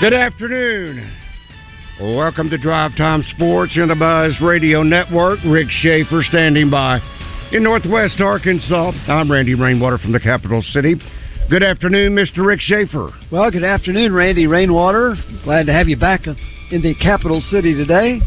[0.00, 1.14] Good afternoon.
[2.00, 5.40] Welcome to Drive Time Sports in the Buzz Radio Network.
[5.46, 7.00] Rick Schaefer standing by
[7.52, 8.92] in Northwest Arkansas.
[9.08, 10.94] I'm Randy Rainwater from the capital city.
[11.50, 12.46] Good afternoon, Mr.
[12.46, 13.10] Rick Schaefer.
[13.30, 15.16] Well, good afternoon, Randy Rainwater.
[15.44, 16.32] Glad to have you back uh,
[16.70, 18.20] in the capital city today.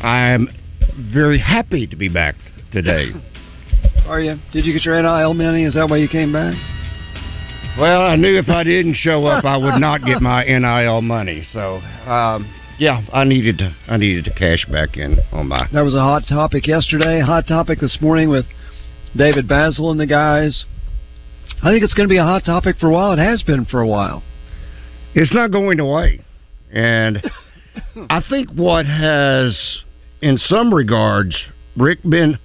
[0.00, 0.48] I'm
[1.12, 2.36] very happy to be back
[2.72, 3.10] today.
[4.06, 4.36] Are you?
[4.50, 5.64] Did you get your NIL money?
[5.64, 6.54] Is that why you came back?
[7.78, 11.46] Well, I knew if I didn't show up, I would not get my NIL money.
[11.52, 13.72] So, um, yeah, I needed to.
[13.86, 15.68] I needed to cash back in on my.
[15.72, 17.20] That was a hot topic yesterday.
[17.20, 18.46] Hot topic this morning with
[19.16, 20.64] David Bazzel and the guys.
[21.62, 23.12] I think it's going to be a hot topic for a while.
[23.12, 24.24] It has been for a while.
[25.14, 26.20] It's not going away,
[26.72, 27.24] and
[28.10, 29.56] I think what has,
[30.20, 31.36] in some regards,
[31.76, 32.38] Rick, been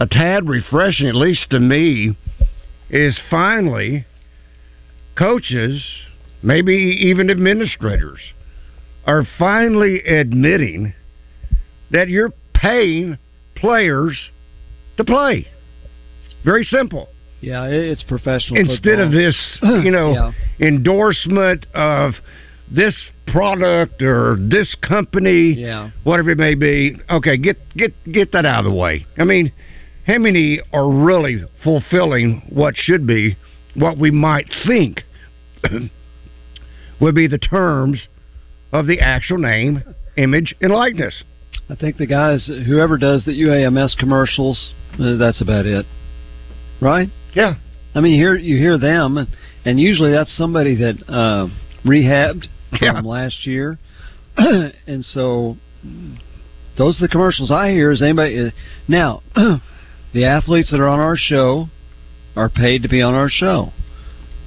[0.00, 2.16] a tad refreshing, at least to me,
[2.90, 4.06] is finally
[5.16, 5.82] coaches,
[6.42, 8.18] maybe even administrators,
[9.06, 10.94] are finally admitting
[11.90, 13.18] that you're paying
[13.54, 14.18] players
[14.96, 15.46] to play.
[16.44, 17.08] Very simple.
[17.40, 18.58] Yeah, it's professional.
[18.58, 19.06] Instead football.
[19.06, 20.12] of this, you know,
[20.58, 20.66] Yeah.
[20.66, 22.14] endorsement of
[22.70, 22.96] this
[23.26, 25.90] product or this company, Yeah.
[26.04, 26.96] whatever it may be.
[27.10, 29.04] Okay, get get get that out of the way.
[29.18, 29.52] I mean,
[30.06, 33.36] how many are really fulfilling what should be
[33.74, 35.02] what we might think
[37.00, 38.00] would be the terms
[38.72, 39.82] of the actual name,
[40.16, 41.22] image, and likeness?
[41.68, 45.86] I think the guys, whoever does the UAMS commercials, uh, that's about it,
[46.80, 47.08] right?
[47.34, 47.54] Yeah.
[47.94, 49.28] I mean, you hear you hear them, and,
[49.64, 51.48] and usually that's somebody that uh,
[51.84, 52.46] rehabbed
[52.80, 52.94] Yeah.
[52.96, 53.78] from last year,
[54.36, 55.56] and so
[56.76, 57.92] those are the commercials I hear.
[57.92, 58.50] Is anybody uh,
[58.88, 59.22] now?
[60.12, 61.68] the athletes that are on our show
[62.36, 63.72] are paid to be on our show,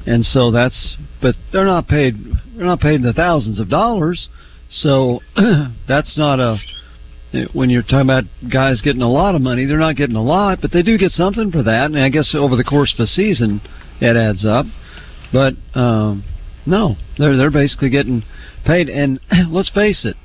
[0.05, 0.97] and so that's.
[1.21, 2.15] But they're not paid.
[2.55, 4.29] They're not paid the thousands of dollars.
[4.69, 5.19] So
[5.87, 6.57] that's not a.
[7.53, 10.59] When you're talking about guys getting a lot of money, they're not getting a lot,
[10.61, 11.85] but they do get something for that.
[11.85, 13.61] And I guess over the course of a season,
[13.99, 14.65] it adds up.
[15.33, 16.23] But um,
[16.65, 18.23] no, they're they're basically getting
[18.65, 18.89] paid.
[18.89, 19.19] And
[19.49, 20.15] let's face it,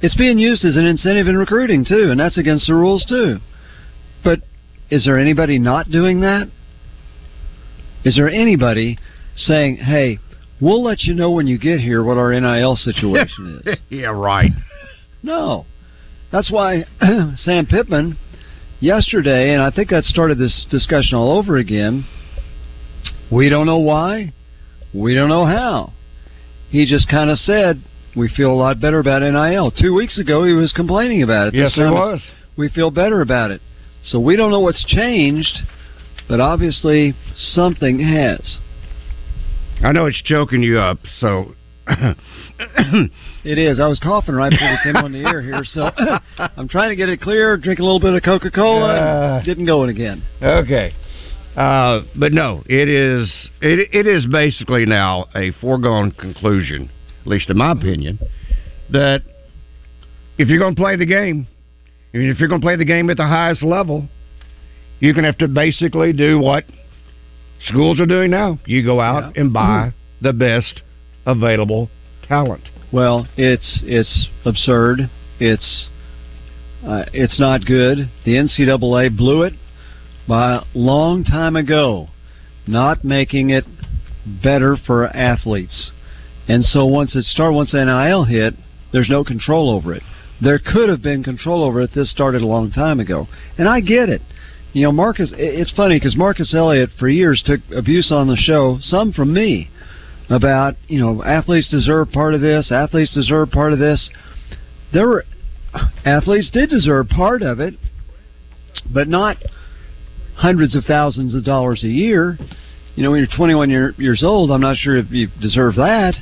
[0.00, 3.38] it's being used as an incentive in recruiting too, and that's against the rules too.
[4.24, 4.40] But
[4.90, 6.50] is there anybody not doing that?
[8.04, 8.98] Is there anybody
[9.36, 10.18] saying, "Hey,
[10.60, 13.76] we'll let you know when you get here what our NIL situation is"?
[13.88, 14.50] yeah, right.
[15.22, 15.66] No.
[16.30, 16.84] That's why
[17.36, 18.16] Sam Pittman
[18.80, 22.06] yesterday, and I think that started this discussion all over again.
[23.30, 24.32] We don't know why.
[24.94, 25.92] We don't know how.
[26.70, 27.82] He just kind of said,
[28.16, 29.70] we feel a lot better about NIL.
[29.70, 31.54] Two weeks ago, he was complaining about it.
[31.54, 32.20] Yes, he was.
[32.56, 33.60] We feel better about it.
[34.04, 35.58] So we don't know what's changed,
[36.28, 38.58] but obviously something has.
[39.82, 41.54] I know it's choking you up, so
[43.44, 43.80] It is.
[43.80, 45.90] I was coughing right before we came on the air here, so
[46.56, 47.56] I'm trying to get it clear.
[47.56, 48.94] Drink a little bit of Coca Cola.
[48.94, 49.44] Uh.
[49.44, 50.22] getting going again.
[50.40, 50.94] Okay.
[51.56, 56.88] Uh, but no, it is it it is basically now a foregone conclusion,
[57.20, 58.18] at least in my opinion,
[58.90, 59.22] that
[60.38, 61.46] if you're going to play the game,
[62.12, 64.08] if you're going to play the game at the highest level,
[65.02, 66.62] you're going to have to basically do what
[67.66, 68.60] schools are doing now.
[68.66, 70.80] You go out and buy the best
[71.26, 71.90] available
[72.28, 72.62] talent.
[72.92, 75.10] Well, it's it's absurd.
[75.40, 75.88] It's
[76.86, 78.10] uh, it's not good.
[78.24, 79.54] The NCAA blew it
[80.28, 82.06] by a long time ago,
[82.68, 83.64] not making it
[84.40, 85.90] better for athletes.
[86.46, 88.54] And so once it started, once NIL hit,
[88.92, 90.02] there's no control over it.
[90.40, 91.90] There could have been control over it.
[91.92, 93.26] This started a long time ago,
[93.58, 94.22] and I get it.
[94.72, 95.30] You know, Marcus.
[95.36, 99.70] It's funny because Marcus Elliott for years took abuse on the show, some from me,
[100.30, 104.08] about you know athletes deserve part of this, athletes deserve part of this.
[104.92, 105.24] There were
[106.04, 107.74] athletes did deserve part of it,
[108.92, 109.36] but not
[110.36, 112.38] hundreds of thousands of dollars a year.
[112.94, 116.14] You know, when you're 21 year, years old, I'm not sure if you deserve that.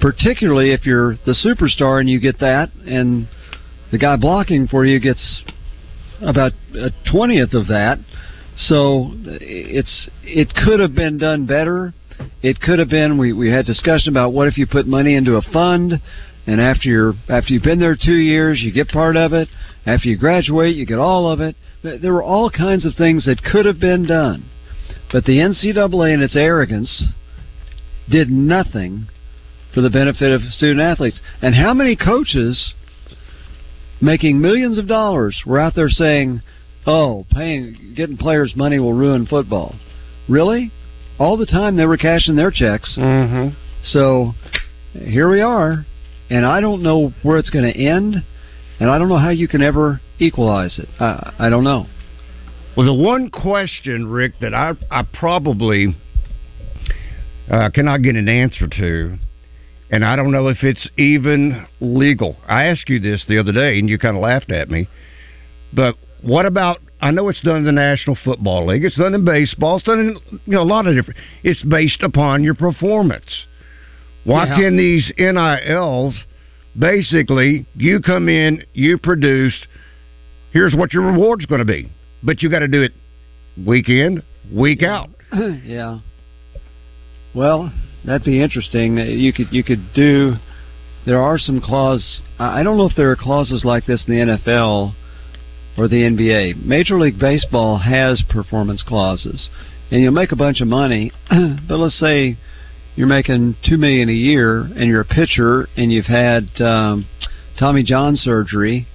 [0.00, 3.28] Particularly if you're the superstar and you get that, and
[3.92, 5.42] the guy blocking for you gets
[6.24, 7.98] about a twentieth of that.
[8.56, 11.94] So it's it could have been done better.
[12.42, 15.36] It could have been we we had discussion about what if you put money into
[15.36, 16.00] a fund,
[16.46, 19.48] and after you're after you've been there two years, you get part of it.
[19.86, 21.56] After you graduate, you get all of it.
[21.82, 24.48] There were all kinds of things that could have been done,
[25.10, 27.04] but the NCAA in its arrogance
[28.08, 29.08] did nothing
[29.74, 31.20] for the benefit of student athletes.
[31.40, 32.74] And how many coaches
[34.02, 36.42] making millions of dollars were out there saying,
[36.86, 39.76] "Oh, paying getting players money will ruin football."
[40.28, 40.70] Really?
[41.18, 42.96] All the time they were cashing their checks.
[42.98, 43.56] Mm-hmm.
[43.84, 44.32] So
[44.92, 45.86] here we are,
[46.28, 48.24] and I don't know where it's going to end,
[48.80, 50.88] and I don't know how you can ever equalize it.
[51.00, 51.86] I, I don't know.
[52.76, 55.94] Well, the one question, Rick, that I I probably
[57.50, 59.18] uh, cannot get an answer to
[59.92, 62.36] and I don't know if it's even legal.
[62.48, 64.88] I asked you this the other day, and you kind of laughed at me.
[65.72, 66.78] But what about?
[67.00, 68.84] I know it's done in the National Football League.
[68.84, 69.76] It's done in baseball.
[69.76, 71.20] It's done in you know a lot of different.
[71.44, 73.26] It's based upon your performance.
[74.24, 74.56] Why yeah.
[74.56, 76.14] can these NILs
[76.78, 79.66] basically you come in, you produced,
[80.52, 81.90] here's what your reward's going to be,
[82.22, 82.92] but you got to do it
[83.66, 84.22] week in,
[84.54, 85.10] week out.
[85.64, 85.98] yeah.
[87.34, 87.72] Well,
[88.04, 88.96] that'd be interesting.
[88.96, 90.34] You could you could do.
[91.04, 92.22] There are some clauses.
[92.38, 94.94] I don't know if there are clauses like this in the NFL
[95.76, 96.64] or the NBA.
[96.64, 99.48] Major League Baseball has performance clauses,
[99.90, 101.12] and you'll make a bunch of money.
[101.68, 102.36] but let's say
[102.94, 107.06] you're making two million a year, and you're a pitcher, and you've had um,
[107.58, 108.86] Tommy John surgery,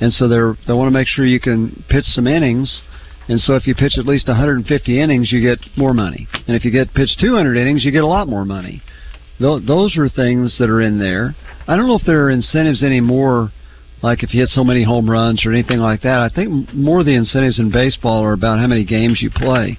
[0.00, 0.36] and so they
[0.66, 2.82] they want to make sure you can pitch some innings
[3.28, 6.28] and so if you pitch at least 150 innings, you get more money.
[6.46, 8.82] And if you get pitch 200 innings, you get a lot more money.
[9.40, 11.34] Those are things that are in there.
[11.68, 13.50] I don't know if there are incentives anymore,
[14.02, 16.20] like if you hit so many home runs or anything like that.
[16.20, 19.76] I think more of the incentives in baseball are about how many games you play.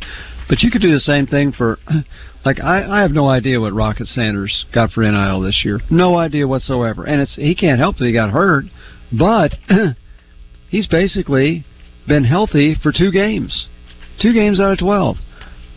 [0.49, 1.79] But you could do the same thing for,
[2.45, 5.79] like I, I have no idea what Rocket Sanders got for NIL this year.
[5.89, 7.05] No idea whatsoever.
[7.05, 8.65] And it's he can't help that he got hurt,
[9.17, 9.53] but
[10.69, 11.65] he's basically
[12.07, 13.67] been healthy for two games,
[14.21, 15.17] two games out of twelve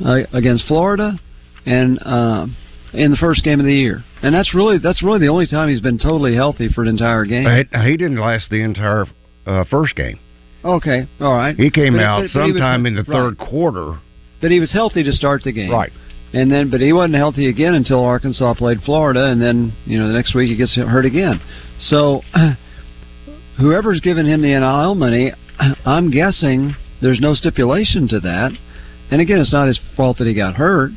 [0.04, 1.18] uh, against Florida,
[1.66, 2.46] and uh,
[2.92, 4.04] in the first game of the year.
[4.22, 7.24] And that's really that's really the only time he's been totally healthy for an entire
[7.24, 7.46] game.
[7.84, 9.06] He didn't last the entire
[9.46, 10.18] uh, first game.
[10.64, 11.56] Okay, all right.
[11.56, 13.98] He came but, out but, but sometime was, in the third quarter.
[14.40, 15.70] But he was healthy to start the game.
[15.70, 15.92] Right.
[16.32, 20.08] And then, but he wasn't healthy again until Arkansas played Florida, and then you know
[20.08, 21.40] the next week he gets hurt again.
[21.80, 22.22] So,
[23.58, 25.32] whoever's given him the NIL money,
[25.84, 28.52] I'm guessing there's no stipulation to that.
[29.10, 30.92] And again, it's not his fault that he got hurt,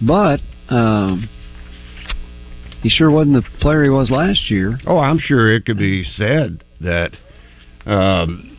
[0.00, 1.28] but um,
[2.82, 4.78] he sure wasn't the player he was last year.
[4.86, 7.12] Oh, I'm sure it could be said that
[7.86, 8.56] um,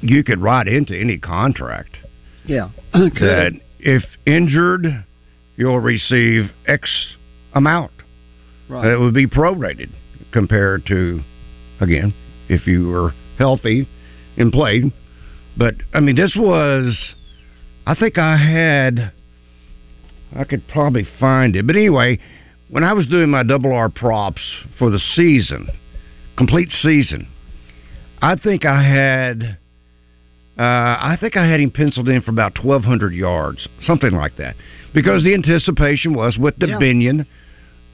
[0.00, 1.96] you could write into any contract.
[2.44, 5.04] Yeah, that if injured,
[5.56, 7.14] you'll receive X
[7.54, 7.92] amount.
[8.68, 8.86] Right.
[8.86, 9.90] It would be prorated
[10.32, 11.20] compared to,
[11.80, 12.14] again,
[12.48, 13.88] if you were healthy
[14.36, 14.92] and played.
[15.56, 17.14] But I mean, this was.
[17.86, 19.12] I think I had.
[20.34, 22.18] I could probably find it, but anyway,
[22.68, 24.42] when I was doing my double R props
[24.78, 25.68] for the season,
[26.36, 27.28] complete season,
[28.20, 29.58] I think I had.
[30.58, 34.56] Uh, I think I had him penciled in for about 1,200 yards, something like that,
[34.94, 36.78] because the anticipation was with the yeah.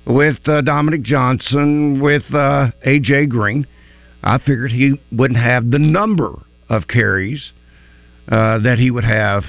[0.07, 3.67] with uh, Dominique Johnson, with uh, AJ Green.
[4.23, 7.53] I figured he wouldn't have the number of carries
[8.29, 9.43] uh, that he would have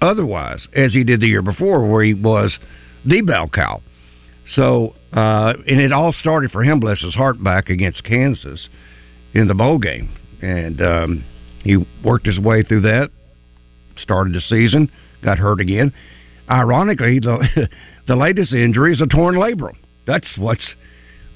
[0.00, 2.56] otherwise, as he did the year before, where he was
[3.04, 3.82] the bell cow.
[4.54, 8.68] So, uh, and it all started for him, bless his heart, back against Kansas
[9.34, 11.24] in the bowl game, and um,
[11.62, 13.10] he worked his way through that.
[13.98, 14.90] Started the season,
[15.22, 15.92] got hurt again.
[16.48, 17.68] Ironically, the
[18.06, 19.76] the latest injury is a torn labrum.
[20.06, 20.74] That's what's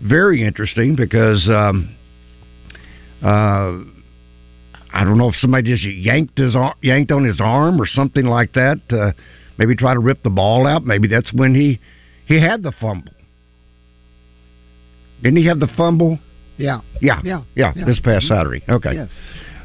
[0.03, 1.97] very interesting because um,
[3.23, 3.79] uh,
[4.93, 8.53] I don't know if somebody just yanked his yanked on his arm or something like
[8.55, 8.81] that.
[8.91, 9.13] Uh,
[9.59, 10.85] maybe try to rip the ball out.
[10.85, 11.81] Maybe that's when he
[12.27, 13.13] he had the fumble.
[15.23, 16.19] Didn't he have the fumble?
[16.57, 16.81] Yeah.
[17.01, 17.21] Yeah.
[17.25, 17.43] Yeah.
[17.55, 17.73] Yeah.
[17.77, 17.85] yeah.
[17.85, 18.63] This past Saturday.
[18.69, 18.95] Okay.
[18.95, 19.11] Yes.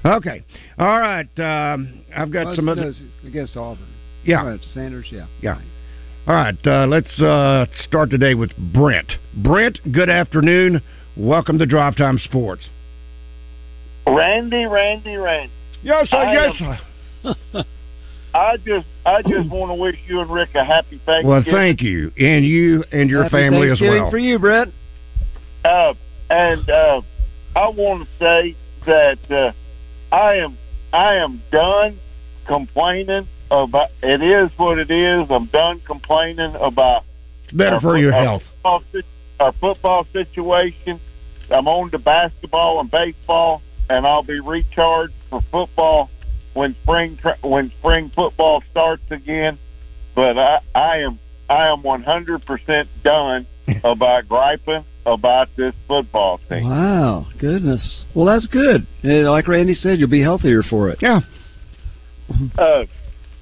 [0.05, 0.43] Okay.
[0.77, 1.27] All right.
[1.39, 2.91] Um, I've got Well, some other.
[3.25, 3.87] against Auburn.
[4.23, 4.45] Yeah.
[4.45, 5.07] Right, Sanders.
[5.11, 5.27] Yeah.
[5.41, 5.61] Yeah.
[6.27, 6.55] All right.
[6.65, 9.11] Uh, let's uh, start today with Brent.
[9.43, 10.81] Brent, good afternoon.
[11.15, 12.67] Welcome to Drive Time Sports.
[14.07, 15.51] Randy, Randy, Randy.
[15.83, 16.17] Yes, sir.
[16.17, 16.55] I Yes,
[17.23, 17.63] am-
[18.33, 21.27] I just, I just want to wish you and Rick a happy Thanksgiving.
[21.29, 24.11] Well, thank you, and you and your Happy family as Thanksgiving well.
[24.11, 24.73] for you, Brent.
[25.63, 25.93] Uh,
[26.29, 27.01] and uh,
[27.55, 28.55] I want to say
[28.85, 30.57] that uh, I am,
[30.91, 31.97] I am done
[32.45, 33.27] complaining
[33.63, 33.89] about.
[34.01, 35.27] It is what it is.
[35.29, 37.03] I'm done complaining about
[37.43, 38.43] It's better our for your our health.
[38.63, 38.83] Football,
[39.39, 40.99] our football situation.
[41.49, 46.09] I'm on to basketball and baseball, and I'll be recharged for football
[46.53, 49.59] when spring tra- when spring football starts again.
[50.15, 51.19] But I, I am
[51.49, 53.45] I am 100 percent done
[53.83, 56.67] about griping about this football team.
[56.67, 58.03] Wow, goodness.
[58.15, 58.87] Well, that's good.
[59.03, 60.99] And like Randy said, you'll be healthier for it.
[61.01, 61.19] Yeah.
[62.57, 62.85] Uh,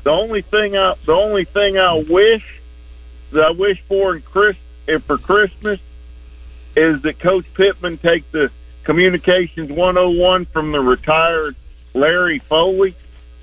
[0.03, 2.43] the only thing I the only thing I wish
[3.31, 4.55] that I wish for in Chris
[4.87, 5.79] eh, for Christmas
[6.75, 8.49] is that Coach Pittman take the
[8.83, 11.55] communications 101 from the retired
[11.93, 12.95] Larry Foley,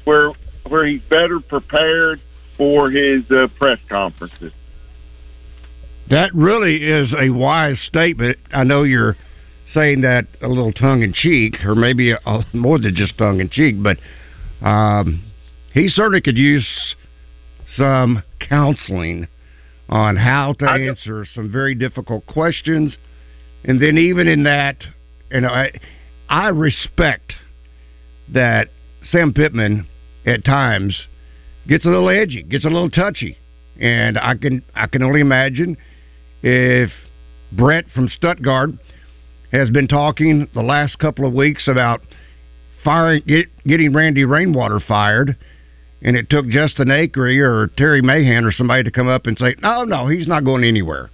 [0.04, 0.32] where
[0.68, 2.20] where he's better prepared
[2.56, 4.52] for his uh, press conferences.
[6.10, 8.38] That really is a wise statement.
[8.52, 9.16] I know you're
[9.72, 13.48] saying that a little tongue in cheek, or maybe a, more than just tongue in
[13.48, 13.98] cheek, but
[14.66, 15.29] um,
[15.72, 16.66] he certainly could use
[17.76, 19.28] some counseling
[19.88, 22.96] on how to answer some very difficult questions.
[23.64, 24.76] And then, even in that,
[25.30, 25.72] you know, I,
[26.28, 27.34] I respect
[28.32, 28.68] that
[29.10, 29.86] Sam Pittman
[30.26, 31.00] at times
[31.66, 33.36] gets a little edgy, gets a little touchy,
[33.80, 35.76] and I can I can only imagine
[36.42, 36.90] if
[37.52, 38.70] Brett from Stuttgart
[39.52, 42.00] has been talking the last couple of weeks about
[42.84, 45.36] firing get, getting Randy Rainwater fired,
[46.02, 49.54] and it took Justin Acree or Terry Mahan or somebody to come up and say,
[49.62, 51.10] "No, no, he's not going anywhere."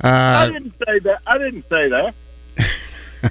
[0.00, 1.18] I Uh, didn't say that.
[1.26, 2.14] I didn't say that.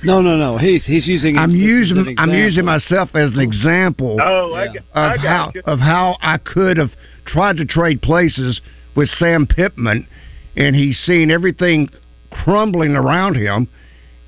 [0.06, 0.58] No, no, no.
[0.58, 1.38] He's he's using.
[1.38, 4.74] I'm this as using an I'm using myself as an example Oh, I, Yeah.
[4.74, 5.62] got- I of got how you.
[5.66, 6.92] of how I could have
[7.26, 8.62] tried to trade places
[8.96, 10.08] with Sam Pittman,
[10.56, 11.90] and he's seeing everything
[12.32, 13.68] crumbling around him,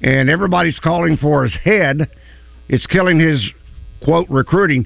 [0.01, 2.09] and everybody's calling for his head.
[2.67, 3.49] It's killing his
[4.03, 4.85] quote recruiting.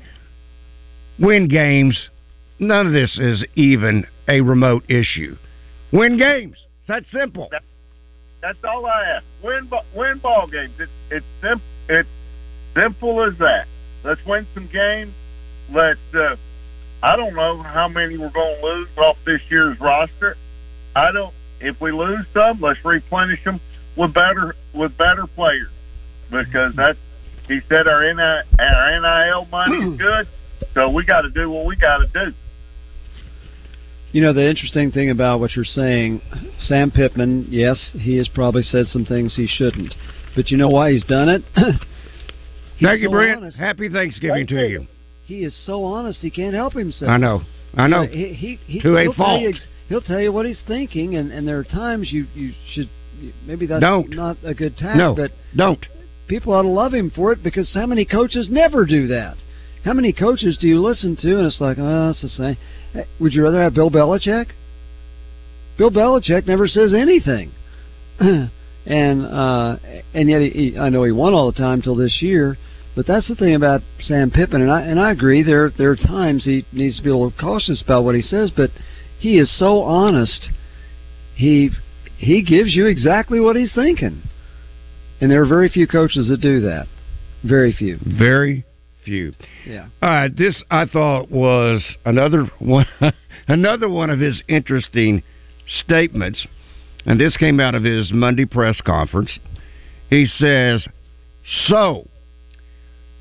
[1.20, 2.10] Win games.
[2.60, 5.38] None of this is even a remote issue.
[5.92, 6.58] Win games.
[6.80, 7.50] It's that simple.
[8.42, 9.26] That's all I ask.
[9.44, 10.74] Win, win ball games.
[10.80, 11.68] It's it's simple.
[11.90, 12.10] It's
[12.76, 13.68] simple as that.
[14.04, 15.14] Let's win some games.
[15.72, 16.00] Let's.
[16.14, 16.36] Uh,
[17.04, 20.36] I don't know how many we're going to lose off this year's roster.
[20.96, 21.34] I don't.
[21.60, 23.60] If we lose some, let's replenish them
[23.96, 25.70] with better with better players
[26.30, 27.00] because that's.
[27.48, 30.28] He said our NI, our NIL money is good,
[30.78, 32.34] so we got to do what we got to do.
[34.12, 36.22] You know the interesting thing about what you're saying,
[36.60, 37.48] Sam Pittman.
[37.50, 39.94] Yes, he has probably said some things he shouldn't,
[40.36, 41.44] but you know why he's done it.
[42.78, 43.38] He's Thank you, so Brent.
[43.42, 43.58] honest.
[43.58, 44.82] Happy Thanksgiving Thank to you.
[44.82, 44.88] you.
[45.26, 46.20] He is so honest.
[46.20, 47.10] He can't help himself.
[47.10, 47.42] I know.
[47.76, 48.04] I know.
[48.04, 49.56] He, he, he, To a he'll Tell you, fault.
[49.56, 52.88] ex- he'll tell you what he's thinking, and, and there are times you, you should
[53.48, 54.12] maybe that's Don't.
[54.12, 54.96] not a good tack.
[54.96, 55.84] No, but don't.
[56.28, 59.38] people ought to love him for it because how many coaches never do that?
[59.88, 62.58] How many coaches do you listen to and it's like, oh, it's the same.
[63.22, 64.48] Would you rather have Bill Belichick?
[65.78, 67.54] Bill Belichick never says anything,
[68.20, 69.78] and uh,
[70.14, 72.58] and yet he, he, I know he won all the time till this year.
[72.98, 75.42] But that's the thing about Sam Pittman, and I and I agree.
[75.42, 78.52] There there are times he needs to be a little cautious about what he says,
[78.54, 78.72] but
[79.18, 80.50] he is so honest.
[81.34, 81.70] He
[82.18, 84.24] he gives you exactly what he's thinking,
[85.22, 86.88] and there are very few coaches that do that.
[87.42, 88.00] Very few.
[88.04, 88.66] Very
[89.66, 89.88] Yeah.
[90.02, 92.88] All right, this I thought was another one,
[93.48, 95.24] another one of his interesting
[95.84, 96.46] statements,
[97.06, 99.38] and this came out of his Monday press conference.
[100.10, 100.88] He says,
[101.68, 102.08] "So,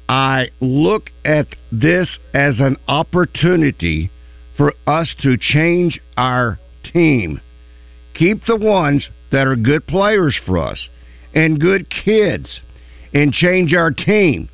[0.08, 4.10] I look at this as an opportunity
[4.56, 6.58] for us to change our
[6.92, 7.40] team,
[8.14, 10.88] keep the ones that are good players for us
[11.34, 12.60] and good kids,
[13.12, 14.48] and change our team."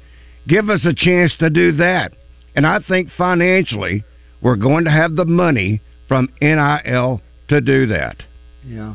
[0.48, 2.12] Give us a chance to do that.
[2.54, 4.04] And I think financially,
[4.42, 8.16] we're going to have the money from NIL to do that.
[8.64, 8.94] Yeah.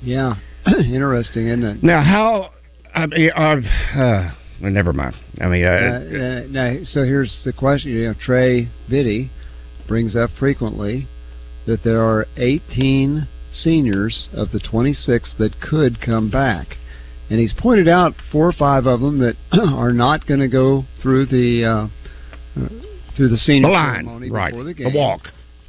[0.00, 0.36] Yeah.
[0.66, 1.82] Interesting, isn't it?
[1.82, 2.50] Now, how?
[2.94, 3.40] I mean, uh,
[3.98, 5.16] uh, well, never mind.
[5.40, 7.90] I mean, uh, Uh, uh, now, so here's the question.
[7.90, 9.30] You know, Trey Biddy
[9.88, 11.08] brings up frequently
[11.66, 16.76] that there are 18 seniors of the 26 that could come back.
[17.30, 20.84] And he's pointed out four or five of them that are not going to go
[21.02, 22.68] through the uh, uh,
[23.16, 24.52] through the senior the line, ceremony right?
[24.52, 24.92] before the game.
[24.92, 25.22] The walk.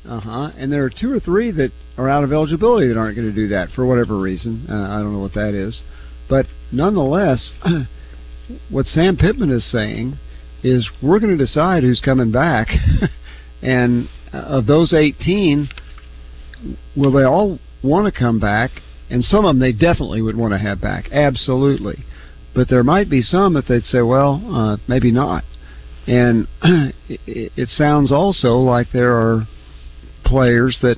[0.08, 0.52] Uh huh.
[0.58, 3.36] And there are two or three that are out of eligibility that aren't going to
[3.36, 4.68] do that for whatever reason.
[4.70, 5.82] Uh, I don't know what that is,
[6.30, 7.54] but nonetheless,
[8.70, 10.20] what Sam Pittman is saying
[10.64, 12.68] is we're going to decide who's coming back,
[13.62, 15.70] and uh, of those 18,
[16.96, 18.72] will they all want to come back?
[19.10, 22.04] And some of them they definitely would want to have back, absolutely.
[22.54, 25.44] But there might be some that they'd say, well, uh, maybe not.
[26.08, 26.48] And
[27.08, 29.48] it, sounds also like there are
[30.24, 30.98] players that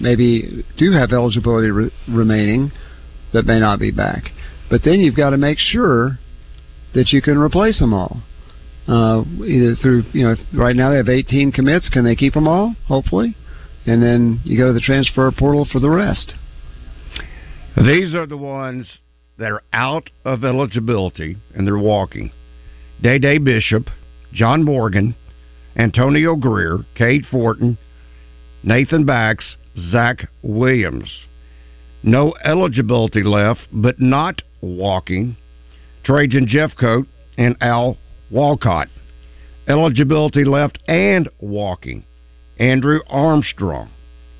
[0.00, 2.72] maybe do have eligibility re- remaining
[3.32, 4.24] that may not be back.
[4.70, 6.18] But then you've got to make sure
[6.94, 8.22] that you can replace them all.
[8.86, 11.88] Uh, either through, you know, right now they have 18 commits.
[11.88, 12.74] Can they keep them all?
[12.86, 13.36] Hopefully.
[13.86, 16.34] And then you go to the transfer portal for the rest.
[17.84, 18.98] These are the ones
[19.38, 22.32] that are out of eligibility and they're walking.
[23.00, 23.88] Day Day Bishop,
[24.32, 25.14] John Morgan,
[25.76, 27.78] Antonio Grier, Cade Fortin,
[28.64, 29.54] Nathan Bax,
[29.90, 31.08] Zach Williams.
[32.02, 35.36] No eligibility left, but not walking.
[36.02, 37.06] Trajan Jeffcoat
[37.36, 37.96] and Al
[38.28, 38.88] Walcott.
[39.68, 42.04] Eligibility left and walking.
[42.58, 43.88] Andrew Armstrong,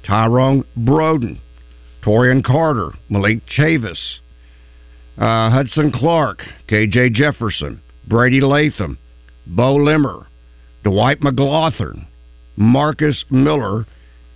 [0.04, 1.38] Tyrone Broden,
[2.02, 3.98] Torian Carter, Malik Chavis,
[5.18, 8.98] uh, Hudson Clark, KJ Jefferson, Brady Latham,
[9.46, 10.26] Beaux Limmer,
[10.84, 12.06] Dwight McGlothern,
[12.56, 13.86] Marcus Miller,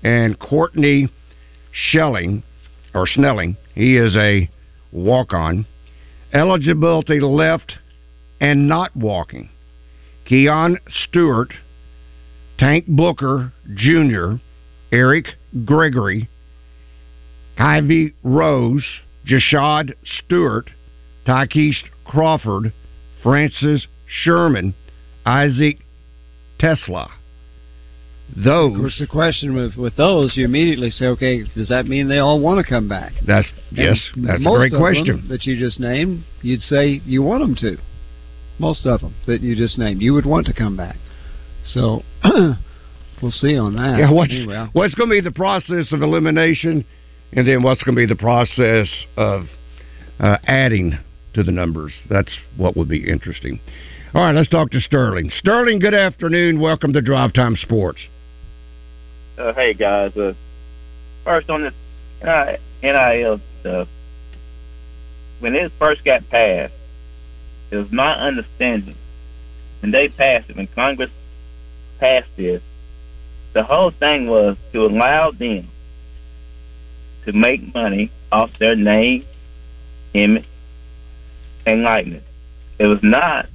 [0.02, 1.08] and Courtney
[1.72, 2.42] Schelling
[2.94, 3.56] or Snelling.
[3.74, 4.50] He is a
[4.90, 5.66] walk on.
[6.32, 7.74] Eligibility left
[8.40, 9.50] and not walking.
[10.26, 11.52] Keon Stewart,
[12.58, 14.34] Tank Booker Jr.,
[14.90, 15.26] Eric
[15.64, 16.28] Gregory,
[17.58, 18.84] Ivy Rose,
[19.26, 20.70] Jashad Stewart,
[21.26, 22.72] Tykeist Crawford,
[23.22, 24.74] Francis Sherman,
[25.24, 25.78] Isaac
[26.58, 27.10] TeSlaa.
[28.34, 28.74] Those.
[28.74, 32.18] Of course, the question with with those, you immediately say, okay, does that mean they
[32.18, 33.12] all want to come back?
[33.26, 35.06] That's yes, And that's a great of question.
[35.18, 37.76] them that you just named, you'd say you want them to.
[38.58, 40.96] Most of them that you just named, you would want to come back.
[41.66, 43.98] So we'll see on that.
[43.98, 46.86] Yeah, what's Anyway, what's going to be the process of elimination,
[47.32, 49.44] and then what's going to be the process of
[50.20, 50.98] uh, adding
[51.34, 51.92] to the numbers?
[52.10, 53.60] That's what would be interesting.
[54.14, 55.30] All right, let's talk to Sterling.
[55.38, 56.60] Sterling, good afternoon.
[56.60, 58.00] Welcome to Drive Time Sports.
[59.38, 60.34] uh, hey guys, uh,
[61.24, 61.74] first on this
[62.22, 63.88] uh, NIL stuff,
[65.40, 66.74] when it first got passed,
[67.70, 68.96] it was my understanding
[69.80, 71.10] when they passed it, when Congress
[71.98, 72.62] passed this,
[73.52, 75.68] the whole thing was to allow them
[77.24, 79.24] to make money off their name,
[80.14, 80.46] image,
[81.66, 82.24] and likeness.
[82.78, 83.48] It was not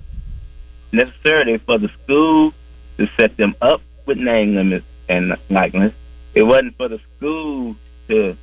[0.91, 2.53] necessarily for the school
[2.97, 5.93] to set them up with name limits and likeness.
[6.33, 7.75] It wasn't for the school
[8.07, 8.37] to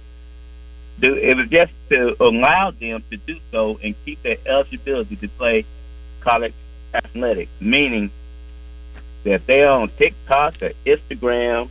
[1.00, 1.14] do.
[1.14, 5.64] It was just to allow them to do so and keep their eligibility to play
[6.20, 6.54] college
[6.92, 7.50] athletics.
[7.60, 8.10] Meaning
[9.24, 11.70] that they're on TikTok or Instagram,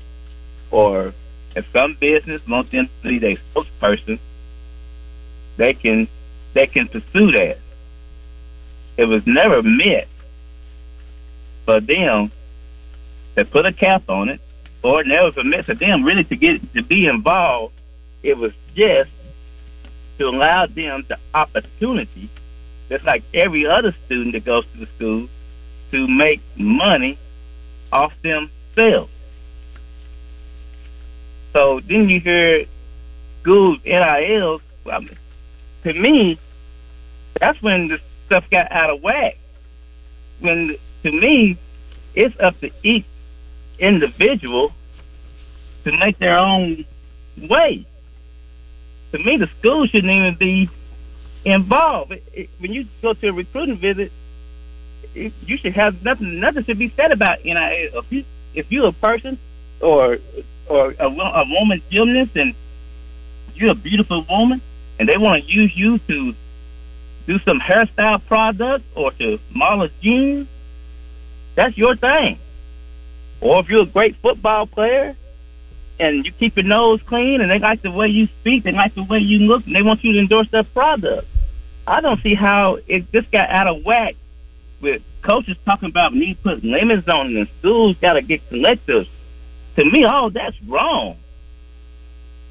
[0.72, 1.14] or
[1.56, 4.20] if some business wants them to be their spokesperson,
[5.58, 6.08] they can
[6.54, 7.58] they can pursue that.
[8.98, 10.08] It was never meant
[11.66, 12.32] for them
[13.36, 14.42] to put a cap on it,
[14.84, 17.74] or never was meant for them really to get to be involved.
[18.22, 19.10] It was just
[20.18, 22.30] to allow them the opportunity,
[22.90, 25.28] just like every other student that goes to the school,
[25.92, 27.18] to make money
[27.92, 29.12] off themselves.
[31.54, 32.66] So then you hear
[33.42, 34.62] schools NILs.
[34.92, 35.18] I mean,
[35.84, 36.40] to me,
[37.40, 39.38] that's when the stuff got out of whack.
[40.40, 41.58] When to me,
[42.16, 43.06] it's up to each
[43.80, 44.72] individual
[45.84, 46.86] to make their own
[47.38, 47.86] way.
[49.12, 50.70] To me, the school shouldn't even be
[51.46, 52.14] involved.
[52.14, 54.12] It, it, when you go to a recruiting visit,
[55.14, 56.40] it, you should have nothing.
[56.40, 57.60] Nothing should be said about NIL.
[58.00, 59.38] If you if you're a person
[59.82, 60.18] or
[60.68, 62.56] or a, a woman gymnast and
[63.56, 64.62] you're a beautiful woman
[65.00, 66.34] and they want to use you to
[67.26, 70.48] do some hairstyle product or to model jeans,
[71.56, 72.40] that's your thing.
[73.42, 75.16] Or if you're a great football player
[76.00, 78.96] and you keep your nose clean and they like the way you speak, they like
[78.96, 81.28] the way you look, and they want you to endorse their product.
[81.86, 84.16] I don't see how it just got out of whack
[84.82, 89.08] with coaches talking about need to put limits on and schools got to get collectives.
[89.76, 91.18] To me, all that's wrong.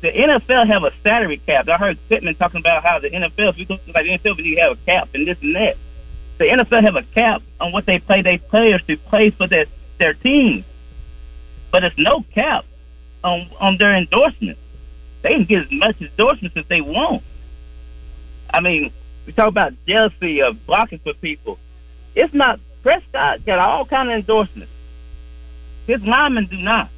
[0.00, 1.68] the NFL have a salary cap.
[1.68, 4.60] I heard Pittman talking about how the NFL, if you go like the NFL, you
[4.60, 5.76] have a cap and this and that.
[6.38, 9.66] The NFL have a cap on what they pay their players to play for their
[9.98, 10.64] their team,
[11.70, 12.64] but it's no cap
[13.22, 14.60] on on their endorsements.
[15.22, 17.22] They can get as much endorsements as they want.
[18.52, 18.92] I mean,
[19.24, 21.58] we talk about jealousy of blocking for people.
[22.16, 24.72] It's not Prescott got all kind of endorsements.
[25.86, 26.90] His linemen do not.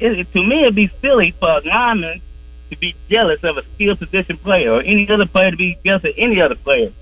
[0.00, 2.22] It, to me, it'd be silly for a lineman
[2.70, 6.04] to be jealous of a skilled position player or any other player to be jealous
[6.04, 6.92] of any other player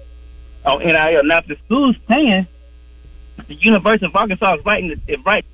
[0.65, 0.97] oh, on NIL.
[0.97, 2.47] Uh, now, if the school's paying,
[3.47, 5.45] the University of Arkansas is writing it right.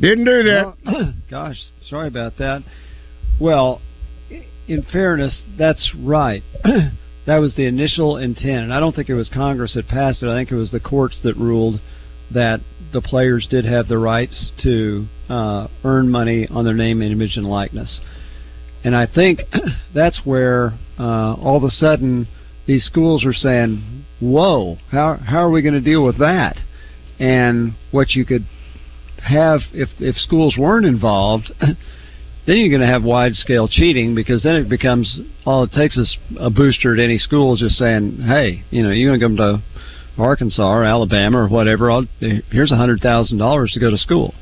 [0.00, 0.74] Didn't do that.
[0.84, 1.56] Well, gosh,
[1.88, 2.62] sorry about that.
[3.40, 3.80] Well,
[4.66, 6.42] in fairness, that's right.
[7.26, 10.28] that was the initial intent, and I don't think it was Congress that passed it.
[10.28, 11.80] I think it was the courts that ruled
[12.32, 12.60] that
[12.92, 17.46] the players did have the rights to uh, earn money on their name, image, and
[17.46, 18.00] likeness.
[18.82, 19.40] And I think
[19.94, 22.26] that's where uh, all of a sudden
[22.66, 26.56] these schools are saying, "Whoa, how how are we going to deal with that?"
[27.18, 28.46] And what you could
[29.22, 31.52] have if if schools weren't involved.
[31.60, 35.96] then you're going to have wide scale cheating because then it becomes all it takes
[35.96, 39.36] is a booster at any school just saying, "Hey, you know, you're going to come
[39.36, 39.62] to
[40.20, 41.90] Arkansas or Alabama or whatever.
[41.90, 44.34] I'll, here's a hundred thousand dollars to go to school."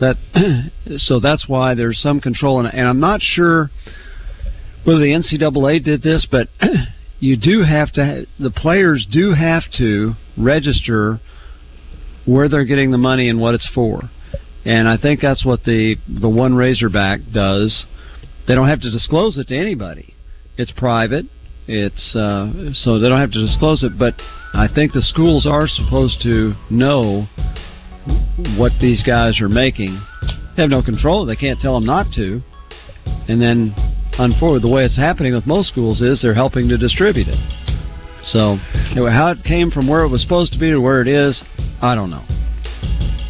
[0.00, 0.16] That
[0.98, 3.70] so that's why there's some control, and, and I'm not sure
[4.84, 6.48] whether the NCAA did this, but
[7.20, 8.26] you do have to.
[8.38, 11.20] The players do have to register
[12.26, 14.10] where they're getting the money and what it's for
[14.64, 17.84] and I think that's what the the one Razorback does.
[18.46, 20.14] They don't have to disclose it to anybody.
[20.56, 21.26] It's private.
[21.72, 23.96] It's uh, so they don't have to disclose it.
[23.96, 24.14] But
[24.52, 27.28] I think the schools are supposed to know
[28.58, 30.02] what these guys are making.
[30.56, 31.24] They have no control.
[31.24, 32.42] They can't tell them not to.
[33.28, 33.72] And then,
[34.18, 37.38] unfortunately, the way it's happening with most schools is they're helping to distribute it.
[38.24, 38.58] So,
[38.90, 41.40] anyway, how it came from where it was supposed to be to where it is,
[41.80, 42.24] I don't know.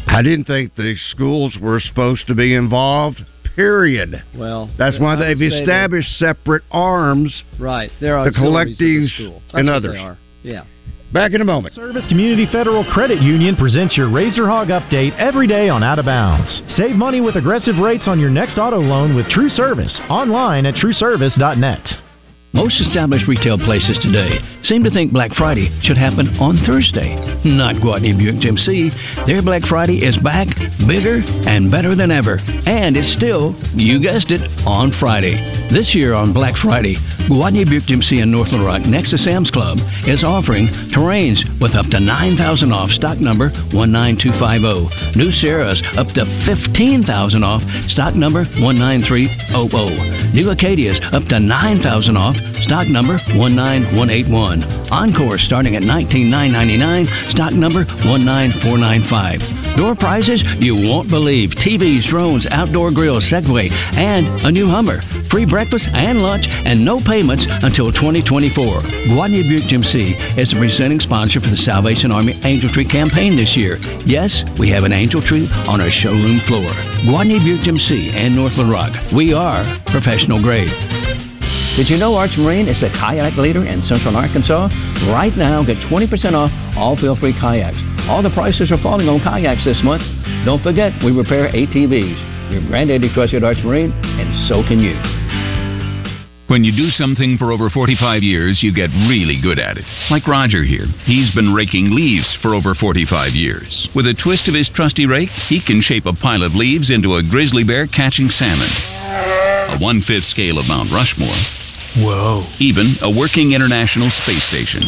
[0.07, 3.23] I didn't think the schools were supposed to be involved.
[3.55, 4.23] Period.
[4.37, 7.43] Well, that's why they've established separate arms.
[7.59, 10.17] Right, there are the collectives the and others.
[10.43, 10.65] Yeah.
[11.13, 11.75] Back in a moment.
[11.75, 16.05] Service Community Federal Credit Union presents your Razor Hog update every day on Out of
[16.05, 16.61] Bounds.
[16.77, 20.75] Save money with aggressive rates on your next auto loan with True Service online at
[20.75, 22.10] trueservice.net.
[22.53, 27.15] Most established retail places today seem to think Black Friday should happen on Thursday.
[27.47, 29.25] Not Gwatney Buick GMC.
[29.25, 30.51] Their Black Friday is back,
[30.83, 32.43] bigger and better than ever.
[32.67, 35.39] And it's still, you guessed it, on Friday.
[35.71, 36.99] This year on Black Friday,
[37.31, 41.71] Gwatney Buick GMC in North Little Rock next to Sam's Club is offering terrains with
[41.71, 42.35] up to 9000
[42.75, 45.15] off stock number 19250.
[45.15, 47.07] New Sierras up to 15000
[47.47, 50.35] off stock number 19300.
[50.35, 54.91] New Acadias up to 9000 off stock number 19181.
[54.91, 59.77] Encore starting at 19,999, stock number 19495.
[59.77, 64.99] Door prizes you won't believe TVs, drones, outdoor grills, Segway, and a new Hummer.
[65.31, 68.55] Free breakfast and lunch and no payments until 2024.
[69.15, 73.55] Gwatney Buick GMC is the presenting sponsor for the Salvation Army Angel Tree campaign this
[73.55, 73.79] year.
[74.03, 76.71] Yes, we have an angel tree on our showroom floor.
[77.07, 78.91] Gwatney Buick GMC and North Little Rock.
[79.15, 81.00] We are professional grade.
[81.77, 84.67] Did you know Arch Marine is the kayak leader in central Arkansas?
[85.07, 87.79] Right now, get 20% off all feel-free kayaks.
[88.11, 90.03] All the prices are falling on kayaks this month.
[90.43, 92.51] Don't forget, we repair ATVs.
[92.51, 94.99] Your granddaddy trusted Arch Marine, and so can you.
[96.51, 99.85] When you do something for over 45 years, you get really good at it.
[100.11, 100.91] Like Roger here.
[101.07, 103.87] He's been raking leaves for over 45 years.
[103.95, 107.15] With a twist of his trusty rake, he can shape a pile of leaves into
[107.15, 108.67] a grizzly bear catching salmon.
[109.71, 111.60] A one fifth scale of Mount Rushmore.
[111.97, 112.47] Whoa.
[112.59, 114.83] Even a working International Space Station.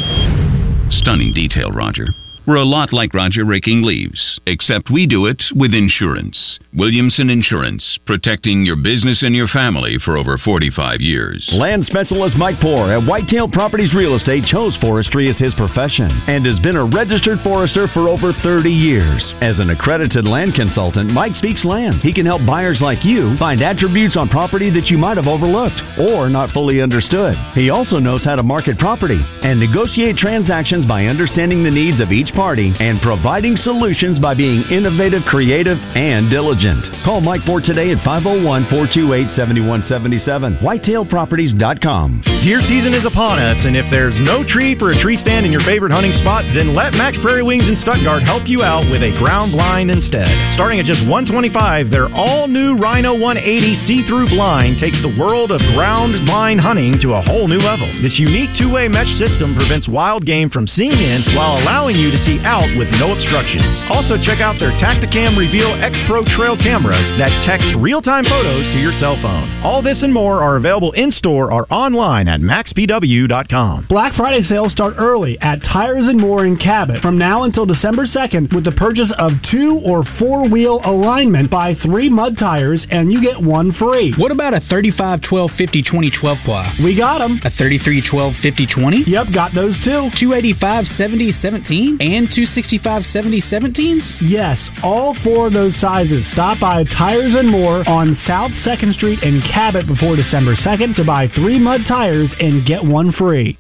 [0.90, 2.16] Stunning detail, Roger.
[2.46, 6.60] We're a lot like Roger raking leaves, except we do it with insurance.
[6.74, 11.48] Williamson Insurance, protecting your business and your family for over 45 years.
[11.54, 16.46] Land specialist Mike Poor at Whitetail Properties Real Estate chose forestry as his profession and
[16.46, 19.24] has been a registered forester for over 30 years.
[19.40, 22.02] As an accredited land consultant, Mike speaks land.
[22.02, 25.80] He can help buyers like you find attributes on property that you might have overlooked
[25.98, 27.38] or not fully understood.
[27.56, 32.12] He also knows how to market property and negotiate transactions by understanding the needs of
[32.12, 36.84] each party and providing solutions by being innovative, creative, and diligent.
[37.06, 40.58] Call Mike Ford today at 501 428 7177.
[40.60, 42.44] WhitetailProperties.com.
[42.44, 45.52] Deer season is upon us, and if there's no tree for a tree stand in
[45.52, 49.00] your favorite hunting spot, then let Mack's Prairie Wings in Stuttgart help you out with
[49.00, 50.28] a ground blind instead.
[50.58, 55.52] Starting at just 125, their all new Rhino 180 see through blind takes the world
[55.52, 57.88] of ground blind hunting to a whole new level.
[58.02, 62.12] This unique two way mesh system prevents wild game from seeing in while allowing you
[62.12, 63.84] to see out with no obstructions.
[63.90, 68.66] Also, check out their Tactacam Reveal X Pro trail cameras that text real time photos
[68.74, 69.48] to your cell phone.
[69.64, 73.88] All this and more are available in store or online at mackspw.com.
[73.90, 78.06] Black Friday sales start early at Tires and More in Cabot from now until December
[78.06, 81.50] 2nd with the purchase of two or four wheel alignment.
[81.50, 84.14] Buy three mud tires and you get one free.
[84.18, 86.78] What about a 35 12 50 20 12 ply?
[86.84, 87.40] We got them.
[87.44, 89.04] A 33 12 50 20?
[89.08, 90.10] Yep, got those too.
[90.20, 94.06] 285 70 17 and 265 70 17s?
[94.22, 96.30] Yes, all four of those sizes.
[96.32, 101.04] Stop by Tires and More on South 2nd Street in Cabot before December 2nd to
[101.04, 103.58] buy three mud tires and get one free.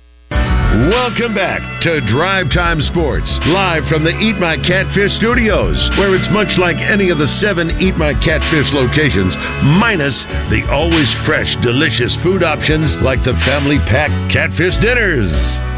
[0.89, 6.29] Welcome back to Drive Time Sports, live from the Eat My Catfish studios, where it's
[6.33, 9.37] much like any of the seven Eat My Catfish locations,
[9.77, 10.17] minus
[10.49, 15.72] the always fresh, delicious food options like the family pack catfish dinners.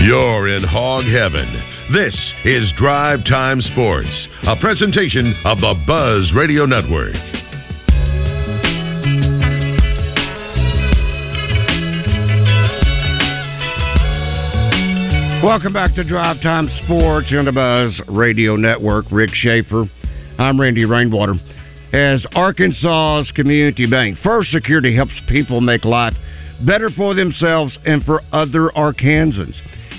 [0.00, 1.52] You're in hog heaven.
[1.92, 7.14] This is Drive Time Sports, a presentation of the Buzz Radio Network.
[15.42, 19.06] Welcome back to Drive Time Sports on the Buzz Radio Network.
[19.10, 19.90] Rick Schaefer.
[20.38, 21.34] I'm Randy Rainwater.
[21.92, 26.14] As Arkansas's community bank, First Security helps people make life
[26.64, 29.56] better for themselves and for other Arkansans.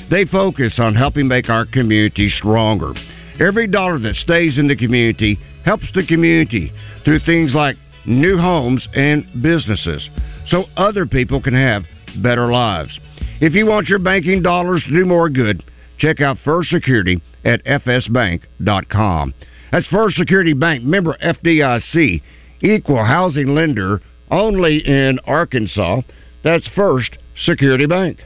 [0.10, 2.94] They focus on helping make our community stronger.
[3.40, 6.72] Every dollar that stays in the community helps the community
[7.06, 10.10] through things like new homes and businesses
[10.48, 11.84] so other people can have
[12.22, 12.98] better lives.
[13.40, 15.64] If you want your banking dollars to do more good,
[16.00, 19.34] check out First Security at fsbank.com.
[19.72, 22.22] That's First Security Bank, member FDIC,
[22.62, 26.02] equal housing lender only in Arkansas.
[26.44, 28.20] That's First Security Bank.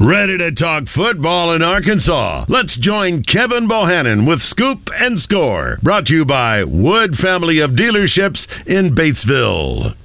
[0.00, 2.44] Ready to talk football in Arkansas?
[2.48, 5.78] Let's join Kevin Bohannon with Scoop and Score.
[5.82, 9.96] Brought to you by Wood Family of Dealerships in Batesville.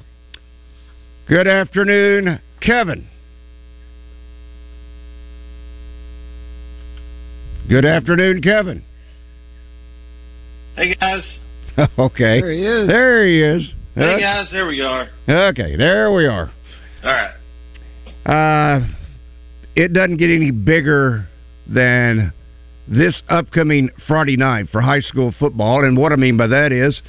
[1.27, 3.07] Good afternoon, Kevin.
[7.69, 8.83] Good afternoon, Kevin.
[10.75, 11.23] Hey guys.
[11.99, 12.41] okay.
[12.41, 12.87] There he is.
[12.87, 13.73] There he is.
[13.93, 15.07] Hey guys, there we are.
[15.29, 16.51] Okay, there we are.
[17.03, 17.33] All right.
[18.25, 18.87] Uh,
[19.75, 21.27] it doesn't get any bigger
[21.67, 22.33] than
[22.87, 25.83] this upcoming Friday night for high school football.
[25.83, 27.01] And what I mean by that is,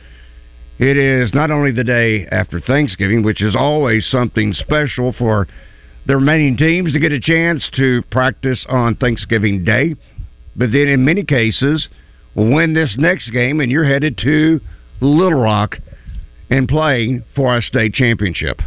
[0.79, 5.47] it is not only the day after Thanksgiving, which is always something special for
[6.07, 9.95] the remaining teams to get a chance to practice on Thanksgiving Day,
[10.57, 11.89] but then in many cases,
[12.35, 14.61] win this next game and you're headed to
[15.01, 15.77] Little Rock
[16.51, 18.61] and playing for a state championship.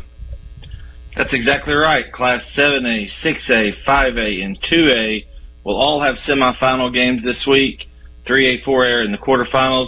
[1.17, 2.11] That's exactly right.
[2.13, 5.25] Class 7A, 6A, 5A, and 2A
[5.63, 7.87] will all have semifinal games this week.
[8.27, 9.87] 3A, 4A in the quarterfinals.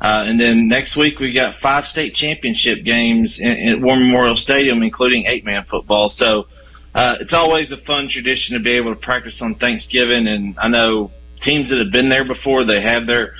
[0.00, 4.82] Uh, and then next week we got five state championship games at War Memorial Stadium,
[4.82, 6.14] including eight-man football.
[6.16, 6.46] So
[6.94, 10.26] uh, it's always a fun tradition to be able to practice on Thanksgiving.
[10.26, 11.10] And I know
[11.44, 13.34] teams that have been there before, they have their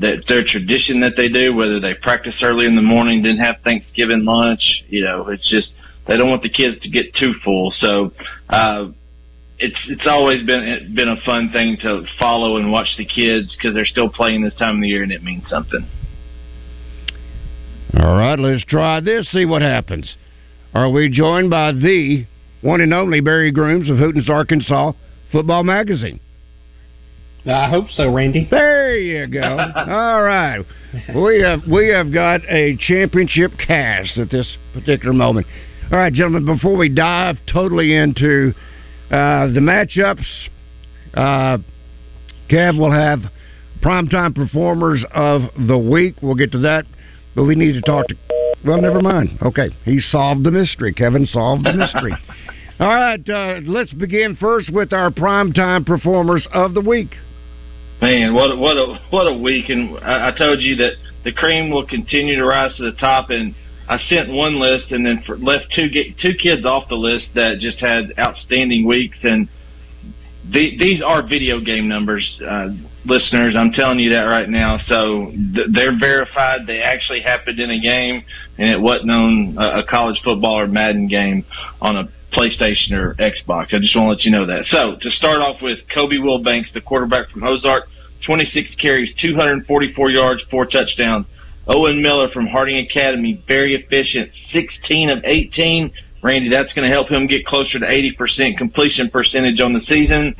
[0.00, 3.56] that their tradition that they do, whether they practice early in the morning, then have
[3.62, 4.82] Thanksgiving lunch.
[4.88, 5.72] You know, it's just
[6.06, 7.72] they don't want the kids to get too full.
[7.76, 8.12] So
[8.48, 8.88] uh,
[9.58, 13.74] it's it's always been been a fun thing to follow and watch the kids because
[13.74, 15.88] they're still playing this time of the year and it means something.
[17.98, 19.30] All right, let's try this.
[19.30, 20.14] See what happens.
[20.74, 22.26] Are we joined by the
[22.62, 24.92] one and only Barry Grooms of Hooten's, Arkansas
[25.30, 26.18] Football Magazine?
[27.44, 28.46] I hope so, Randy.
[28.50, 29.40] There you go.
[29.76, 30.64] All right,
[31.14, 35.46] we have we have got a championship cast at this particular moment.
[35.92, 38.54] All right, gentlemen, before we dive totally into
[39.10, 40.24] uh, the matchups,
[41.12, 41.58] uh,
[42.50, 43.18] Kev will have
[43.84, 46.14] primetime performers of the week.
[46.22, 46.86] We'll get to that,
[47.34, 48.14] but we need to talk to.
[48.64, 49.38] Well, never mind.
[49.42, 50.94] Okay, he solved the mystery.
[50.94, 52.14] Kevin solved the mystery.
[52.80, 57.10] All right, uh, let's begin first with our primetime performers of the week.
[58.00, 59.68] Man, what a, what a what a week!
[59.68, 63.28] And I, I told you that the cream will continue to rise to the top.
[63.28, 63.54] And
[63.92, 65.88] I sent one list and then for, left two
[66.20, 69.18] two kids off the list that just had outstanding weeks.
[69.22, 69.48] And
[70.50, 72.68] the, these are video game numbers, uh,
[73.04, 73.54] listeners.
[73.54, 74.78] I'm telling you that right now.
[74.86, 76.66] So th- they're verified.
[76.66, 78.24] They actually happened in a game,
[78.56, 81.44] and it wasn't on a, a college football or Madden game
[81.82, 83.74] on a PlayStation or Xbox.
[83.74, 84.64] I just want to let you know that.
[84.70, 87.88] So to start off with, Kobe Wilbanks, the quarterback from Ozark,
[88.24, 91.26] 26 carries, 244 yards, four touchdowns.
[91.68, 95.92] Owen Miller from Harding Academy, very efficient, 16 of 18.
[96.22, 100.34] Randy, that's going to help him get closer to 80% completion percentage on the season.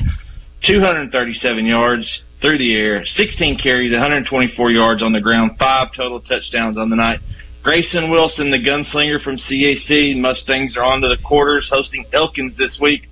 [0.67, 6.77] 237 yards through the air, 16 carries, 124 yards on the ground, five total touchdowns
[6.77, 7.21] on the night.
[7.63, 12.79] Grayson Wilson, the gunslinger from CAC, Mustangs are on to the quarters, hosting Elkins this
[12.81, 13.09] week.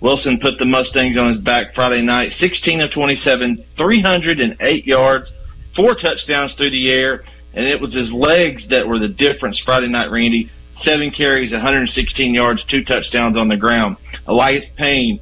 [0.00, 5.32] Wilson put the Mustangs on his back Friday night, 16 of 27, 308 yards,
[5.74, 7.24] four touchdowns through the air,
[7.56, 10.50] and it was his legs that were the difference Friday night, Randy.
[10.82, 13.96] Seven carries, 116 yards, two touchdowns on the ground.
[14.26, 15.20] Elias Payne,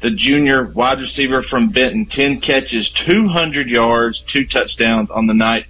[0.00, 5.64] the junior wide receiver from Benton, 10 catches, 200 yards, two touchdowns on the night.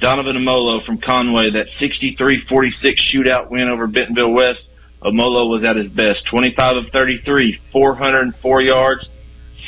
[0.00, 2.70] Donovan Amolo from Conway, that 63-46
[3.12, 4.68] shootout win over Bentonville West.
[5.02, 9.08] Amolo was at his best, 25 of 33, 404 yards,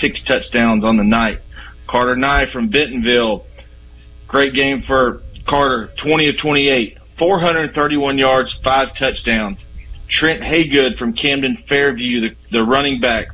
[0.01, 1.41] six touchdowns on the night.
[1.89, 3.45] Carter Nye from Bentonville,
[4.29, 9.59] great game for Carter, 20 of 28, 431 yards, five touchdowns.
[10.09, 13.27] Trent Haygood from Camden Fairview, the, the running back,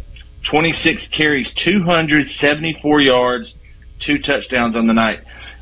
[0.51, 3.55] 26 carries, 274 yards,
[4.05, 5.21] two touchdowns on the night.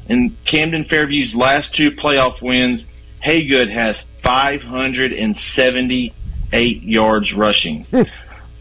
[0.08, 2.82] In Camden Fairview's last two playoff wins,
[3.26, 7.84] Haygood has 578 yards rushing.
[7.90, 8.02] Hmm.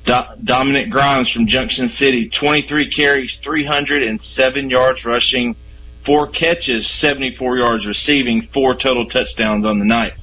[0.06, 5.56] Do- Dominic Grimes from Junction City, 23 carries, 307 yards rushing,
[6.06, 10.13] four catches, 74 yards receiving, four total touchdowns on the night.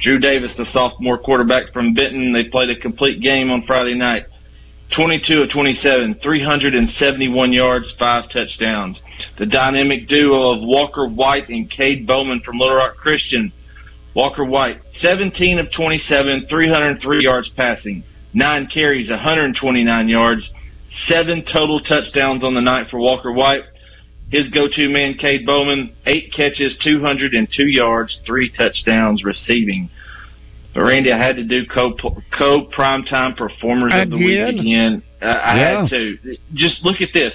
[0.00, 4.26] Drew Davis, the sophomore quarterback from Benton, they played a complete game on Friday night.
[4.96, 8.98] 22 of 27, 371 yards, five touchdowns.
[9.38, 13.52] The dynamic duo of Walker White and Cade Bowman from Little Rock Christian.
[14.14, 20.50] Walker White, 17 of 27, 303 yards passing, nine carries, 129 yards,
[21.06, 23.62] seven total touchdowns on the night for Walker White.
[24.30, 29.88] His go-to man, Cade Bowman, eight catches, 202 yards, three touchdowns receiving.
[30.74, 31.94] But Randy, I had to do co
[32.36, 35.02] co primetime performers of the week Again?
[35.20, 35.80] Uh, I Yeah.
[35.80, 36.18] had to.
[36.54, 37.34] Just look at this.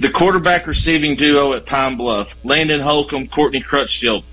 [0.00, 4.24] The quarterback receiving duo at Pine Bluff, Landon Holcomb, Courtney Crutchfield.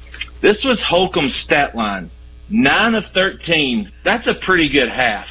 [0.42, 2.10] This was Holcomb's stat line.
[2.50, 3.92] Nine of 13.
[4.04, 5.28] That's a pretty good half.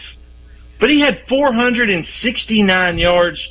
[0.79, 3.47] But he had 469 yards,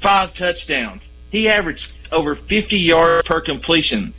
[0.00, 1.02] five touchdowns.
[1.30, 4.14] He averaged over 50 yards per completion.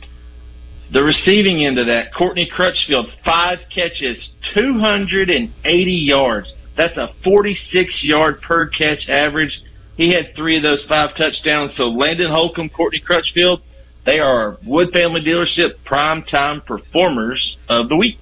[0.92, 6.52] The receiving end of that, Courtney Crutchfield, five catches, 280 yards.
[6.76, 9.60] That's a 46 yard per catch average.
[9.96, 11.72] He had three of those five touchdowns.
[11.76, 13.60] So Landon Holcomb, Courtney Crutchfield,
[14.06, 18.18] they are Wood Family Dealership prime time performers of the week.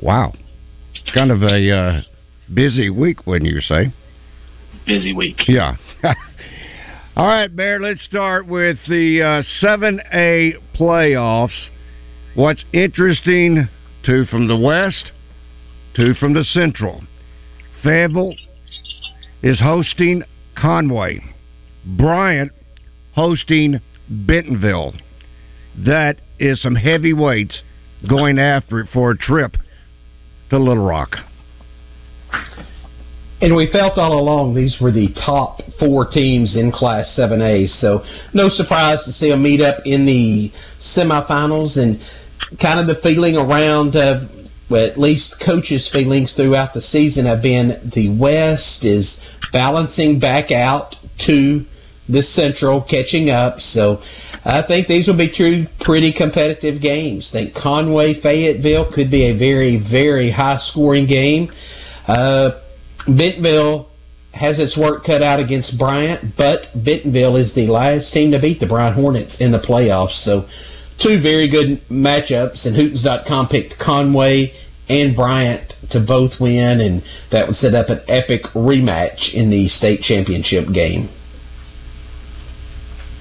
[0.00, 0.34] Wow.
[0.94, 2.02] It's kind of a uh,
[2.52, 3.94] busy week, wouldn't you say?
[4.86, 5.40] Busy week.
[5.46, 5.76] Yeah.
[7.18, 11.66] All right, Bear, let's start with the uh, 7A playoffs.
[12.36, 13.68] What's interesting,
[14.06, 15.10] two from the West,
[15.96, 17.02] two from the Central.
[17.82, 18.36] Fayetteville
[19.42, 20.22] is hosting
[20.56, 21.20] Conway.
[21.84, 22.52] Bryant
[23.16, 24.94] hosting Bentonville.
[25.76, 27.62] That is some heavyweights
[28.08, 29.56] going after it for a trip
[30.50, 31.16] to Little Rock.
[33.40, 38.04] And we felt all along these were the top four teams in Class 7A, so
[38.34, 40.50] no surprise to see them meet up in the
[40.96, 41.76] semifinals.
[41.76, 42.00] And
[42.60, 44.26] kind of the feeling around, uh,
[44.68, 49.16] well, at least coaches' feelings throughout the season have been the West is
[49.52, 50.96] balancing back out
[51.26, 51.64] to
[52.08, 53.60] the Central, catching up.
[53.72, 54.02] So
[54.44, 57.28] I think these will be two pretty competitive games.
[57.30, 61.52] I think Conway Fayetteville could be a very, very high scoring game.
[62.06, 62.50] Uh,
[63.06, 63.88] Bentonville
[64.32, 68.60] has its work cut out against Bryant, but Bentonville is the last team to beat
[68.60, 70.22] the Bryant Hornets in the playoffs.
[70.24, 70.48] So,
[71.02, 74.52] two very good matchups, and Hootens.com picked Conway
[74.88, 79.68] and Bryant to both win, and that would set up an epic rematch in the
[79.68, 81.10] state championship game.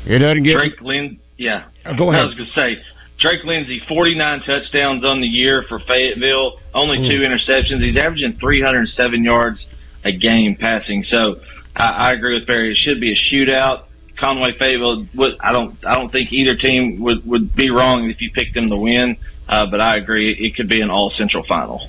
[0.06, 1.66] It doesn't get Drake Lin, yeah.
[1.86, 2.22] Uh, go ahead.
[2.22, 2.78] I was going to say
[3.20, 7.84] Drake Lindsey, 49 touchdowns on the year for Fayetteville, only two interceptions.
[7.84, 9.66] He's averaging 307 yards
[10.04, 11.04] a game passing.
[11.04, 11.38] So
[11.76, 12.72] I, I agree with Barry.
[12.72, 13.86] It should be a shootout.
[14.20, 18.20] Conway Fayetteville, would, I don't, I don't think either team would would be wrong if
[18.20, 19.18] you picked them to win.
[19.48, 21.88] Uh, but I agree, it could be an all central final.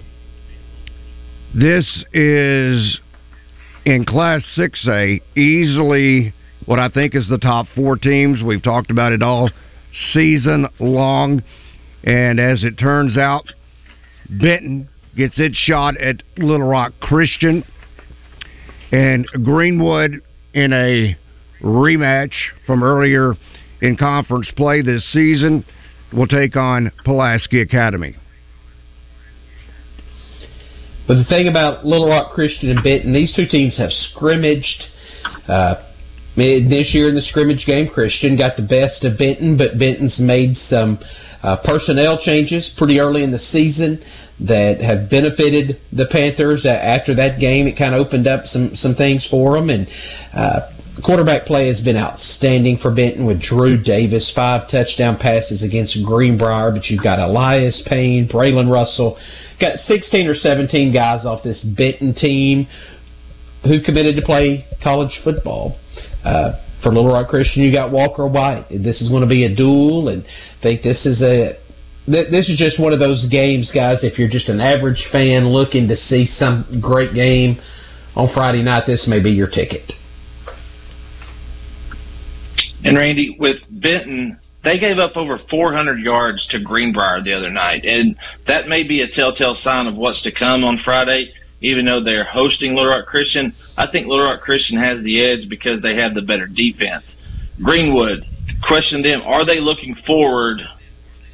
[1.55, 3.01] This is
[3.85, 6.35] in Class 6A, easily
[6.67, 8.43] what I think is the top four teams.
[8.43, 9.51] We've talked about it all
[10.13, 11.43] season long.
[12.05, 13.53] And as it turns out,
[14.29, 17.65] Benton gets its shot at Little Rock Christian.
[18.93, 20.23] And Greenwood
[20.55, 21.17] in a
[21.63, 22.33] rematch
[22.67, 23.35] from earlier
[23.81, 25.65] in conference play this season
[26.13, 28.17] will take on Pulaski Academy.
[31.07, 34.85] But the thing about Little Rock Christian and Benton, these two teams have scrimmaged.
[35.49, 35.77] Uh,
[36.37, 40.57] this year in the scrimmage game, Christian got the best of Benton, but Benton's made
[40.69, 40.99] some
[41.43, 44.03] uh, personnel changes pretty early in the season
[44.41, 46.65] that have benefited the Panthers.
[46.65, 49.89] Uh, after that game, it kind of opened up some some things for them, and
[50.33, 50.71] uh,
[51.05, 56.71] quarterback play has been outstanding for Benton with Drew Davis, five touchdown passes against Greenbrier.
[56.71, 59.19] But you've got Elias Payne, Braylon Russell,
[59.61, 62.69] got 16 or 17 guys off this Benton team
[63.65, 65.77] who committed to play college football.
[66.25, 66.53] Uh,
[66.83, 68.69] for Little Rock Christian, you got Walker White.
[68.71, 71.59] This is going to be a duel, and I think this is a
[72.07, 73.99] this is just one of those games, guys.
[74.03, 77.61] If you're just an average fan looking to see some great game
[78.17, 79.93] on Friday night, this may be your ticket.
[82.85, 87.85] And Randy, with Benton, they gave up over 400 yards to Greenbrier the other night,
[87.85, 88.17] and
[88.47, 91.31] that may be a telltale sign of what's to come on Friday.
[91.61, 95.49] Even though they're hosting Little Rock Christian, I think Little Rock Christian has the edge
[95.49, 97.05] because they have the better defense.
[97.63, 98.25] Greenwood,
[98.67, 100.61] question them: Are they looking forward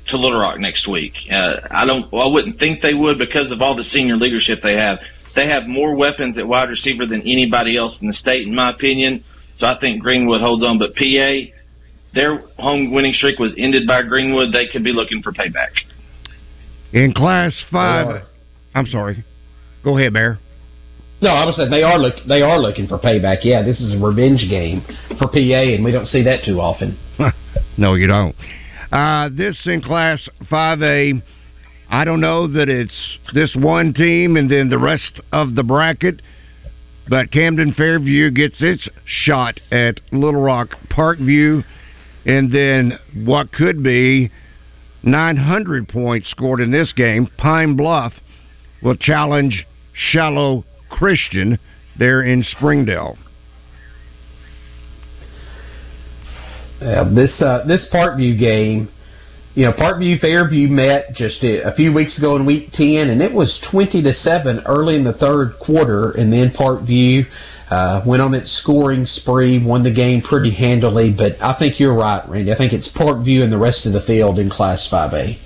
[0.08, 1.12] to Little Rock next week?
[1.30, 2.10] Uh, I don't.
[2.10, 4.98] Well, I wouldn't think they would because of all the senior leadership they have.
[5.36, 8.70] They have more weapons at wide receiver than anybody else in the state, in my
[8.70, 9.24] opinion.
[9.58, 10.78] So I think Greenwood holds on.
[10.78, 11.52] But PA,
[12.14, 14.54] their home winning streak was ended by Greenwood.
[14.54, 15.70] They could be looking for payback.
[16.92, 18.22] In Class Five,
[18.74, 19.24] I'm sorry.
[19.84, 20.38] Go ahead, Bear.
[21.20, 23.38] No, I was saying they are look they are looking for payback.
[23.44, 24.84] Yeah, this is a revenge game
[25.18, 26.98] for PA, and we don't see that too often.
[27.78, 28.34] no, you don't.
[28.90, 31.22] Uh, this in Class 5A,
[31.90, 36.20] I don't know that it's this one team and then the rest of the bracket,
[37.08, 41.64] but Camden Fairview gets its shot at Little Rock Parkview,
[42.24, 44.30] and then what could be
[45.02, 47.28] 900 points scored in this game.
[47.36, 48.12] Pine Bluff
[48.82, 51.58] will challenge Shiloh Christian
[51.98, 53.16] there in Springdale.
[56.80, 58.90] Yeah, this uh, this Parkview game,
[59.54, 63.22] you know, Parkview Fairview met just a, a, few weeks ago in Week Ten, and
[63.22, 67.24] it was twenty to seven early in the third quarter, and then Parkview
[67.70, 71.14] uh, went on its scoring spree, won the game pretty handily.
[71.16, 72.52] But I think you're right, Randy.
[72.52, 75.38] I think it's Parkview and the rest of the field in Class Five A.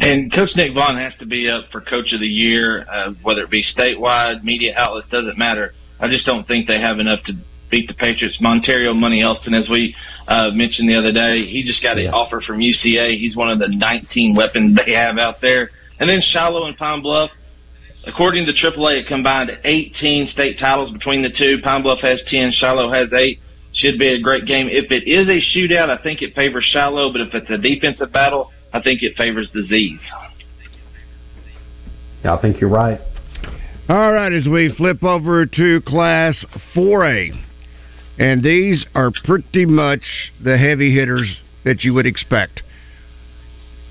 [0.00, 3.42] And Coach Nick Vaughn has to be up for Coach of the Year, uh, whether
[3.42, 5.74] it be statewide, media outlets, doesn't matter.
[5.98, 7.32] I just don't think they have enough to
[7.70, 8.38] beat the Patriots.
[8.40, 9.94] Montario Money Elston, as we
[10.28, 12.10] uh, mentioned the other day, he just got an yeah.
[12.12, 13.18] offer from UCA.
[13.18, 15.70] He's one of the 19 weapons they have out there.
[15.98, 17.30] And then Shiloh and Pine Bluff,
[18.06, 21.58] according to AAA, it combined 18 state titles between the two.
[21.64, 23.40] Pine Bluff has 10, Shiloh has 8.
[23.74, 24.68] Should be a great game.
[24.70, 28.12] If it is a shootout, I think it favors Shiloh, but if it's a defensive
[28.12, 30.00] battle, I think it favors disease.
[32.24, 33.00] Yeah, I think you're right.
[33.88, 36.36] All right, as we flip over to Class
[36.74, 37.30] 4A,
[38.18, 40.02] and these are pretty much
[40.42, 42.62] the heavy hitters that you would expect.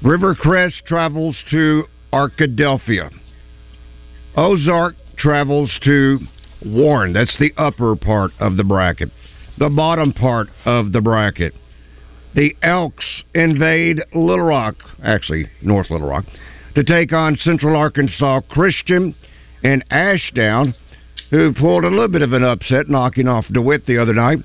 [0.04, 3.12] Rivercrest travels to Arkadelphia.
[4.36, 6.20] Ozark travels to
[6.64, 7.14] Warren.
[7.14, 9.10] That's the upper part of the bracket.
[9.58, 11.56] The bottom part of the bracket
[12.36, 16.26] the Elks invade Little Rock, actually North Little Rock,
[16.76, 19.16] to take on Central Arkansas Christian
[19.64, 20.76] and Ashdown,
[21.32, 24.40] who pulled a little bit of an upset, knocking off DeWitt the other night.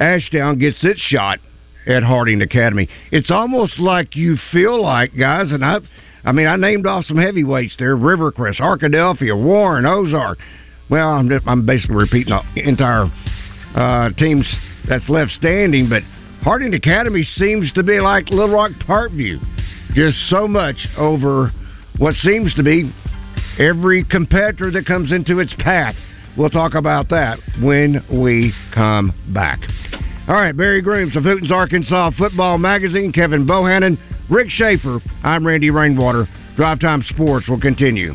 [0.00, 1.38] Ashdown gets its shot
[1.86, 2.88] at Harding Academy.
[3.10, 5.78] It's almost like you feel like, guys, and I,
[6.24, 10.38] I mean, I named off some heavyweights there: Rivercrest, Arkadelphia, Warren, Ozark.
[10.90, 13.10] Well, I'm just, I'm basically repeating the entire
[13.74, 14.46] uh, teams
[14.88, 16.02] that's left standing, but
[16.44, 19.38] Harding Academy seems to be like Little Rock Parkview,
[19.94, 21.50] just so much over
[21.96, 22.92] what seems to be
[23.58, 25.94] every competitor that comes into its path.
[26.36, 29.60] We'll talk about that when we come back.
[30.28, 35.00] All right, Barry Grooms of Hooten's Arkansas Football Magazine, Kevin Bohannon, Rick Schaefer.
[35.22, 36.28] I'm Randy Rainwater.
[36.56, 38.12] Drive Time Sports will continue.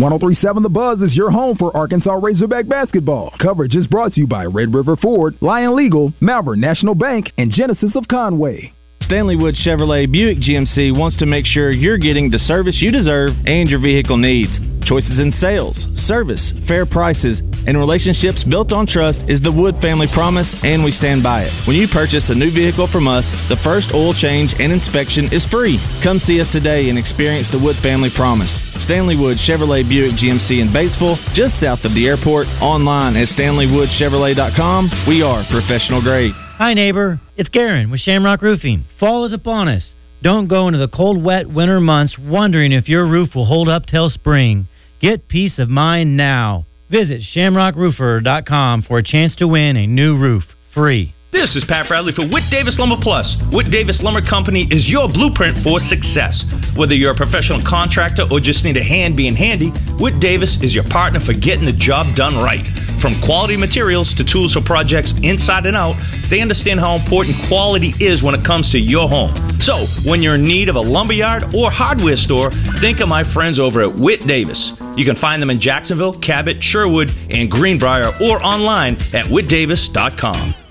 [0.00, 3.34] 1037 The Buzz is your home for Arkansas Razorback basketball.
[3.38, 7.50] Coverage is brought to you by Red River Ford, Lion Legal, Malvern National Bank, and
[7.50, 8.72] Genesis of Conway.
[9.02, 13.30] Stanley Wood Chevrolet Buick GMC wants to make sure you're getting the service you deserve
[13.46, 14.52] and your vehicle needs.
[14.84, 15.76] Choices in sales,
[16.06, 20.92] service, fair prices, and relationships built on trust is the Wood Family Promise, and we
[20.92, 21.52] stand by it.
[21.66, 25.44] When you purchase a new vehicle from us, the first oil change and inspection is
[25.48, 25.80] free.
[26.04, 28.52] Come see us today and experience the Wood Family Promise.
[28.84, 35.08] Stanley Wood Chevrolet Buick GMC in Batesville, just south of the airport, online at stanleywoodchevrolet.com.
[35.08, 36.32] We are professional grade.
[36.60, 37.18] Hi, neighbor.
[37.38, 38.84] It's Garen with Shamrock Roofing.
[38.98, 39.92] Fall is upon us.
[40.22, 43.86] Don't go into the cold, wet winter months wondering if your roof will hold up
[43.86, 44.68] till spring.
[45.00, 46.66] Get peace of mind now.
[46.90, 50.42] Visit shamrockroofer.com for a chance to win a new roof
[50.74, 51.14] free.
[51.32, 53.38] This is Pat Bradley for Whit Davis Lumber Plus.
[53.52, 56.42] Whit Davis Lumber Company is your blueprint for success.
[56.74, 59.70] Whether you're a professional contractor or just need a hand being handy,
[60.02, 62.66] Whit Davis is your partner for getting the job done right.
[63.00, 65.94] From quality materials to tools for projects inside and out,
[66.34, 69.30] they understand how important quality is when it comes to your home.
[69.62, 72.50] So, when you're in need of a lumberyard or hardware store,
[72.82, 74.58] think of my friends over at Whit Davis.
[74.96, 80.69] You can find them in Jacksonville, Cabot, Sherwood, and Greenbrier or online at whitdavis.com.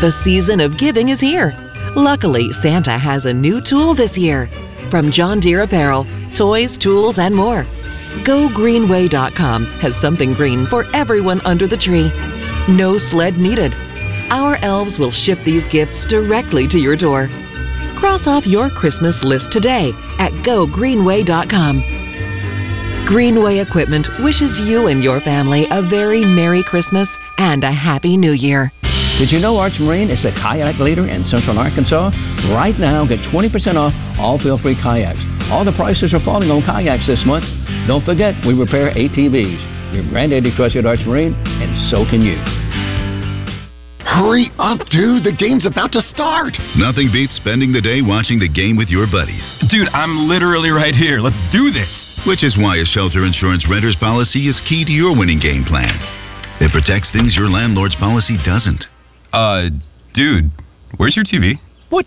[0.00, 1.54] The season of giving is here.
[1.96, 4.46] Luckily, Santa has a new tool this year.
[4.90, 6.04] From John Deere apparel,
[6.36, 7.64] toys, tools, and more.
[8.28, 12.12] GoGreenway.com has something green for everyone under the tree.
[12.68, 13.72] No sled needed.
[14.28, 17.28] Our elves will ship these gifts directly to your door.
[17.98, 23.06] Cross off your Christmas list today at GoGreenway.com.
[23.08, 28.32] Greenway Equipment wishes you and your family a very Merry Christmas and a Happy New
[28.32, 28.70] Year.
[29.16, 32.12] Did you know Arch Marine is the kayak leader in central Arkansas?
[32.52, 33.48] Right now, get 20%
[33.80, 35.16] off all feel-free kayaks.
[35.48, 37.48] All the prices are falling on kayaks this month.
[37.88, 39.96] Don't forget, we repair ATVs.
[39.96, 42.36] Your granddaddy trusted Arch Marine, and so can you.
[44.04, 45.24] Hurry up, dude.
[45.24, 46.52] The game's about to start.
[46.76, 49.44] Nothing beats spending the day watching the game with your buddies.
[49.72, 51.24] Dude, I'm literally right here.
[51.24, 51.88] Let's do this.
[52.28, 55.96] Which is why a shelter insurance renter's policy is key to your winning game plan.
[56.60, 58.84] It protects things your landlord's policy doesn't.
[59.36, 59.68] Uh,
[60.14, 60.50] dude,
[60.96, 61.60] where's your TV?
[61.90, 62.06] What?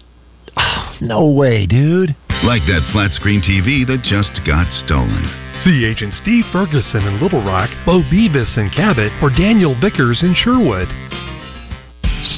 [1.01, 2.15] no way, dude.
[2.43, 5.29] Like that flat screen TV that just got stolen.
[5.63, 10.33] See Agent Steve Ferguson in Little Rock, Bo Beavis in Cabot, or Daniel Vickers in
[10.33, 10.89] Sherwood.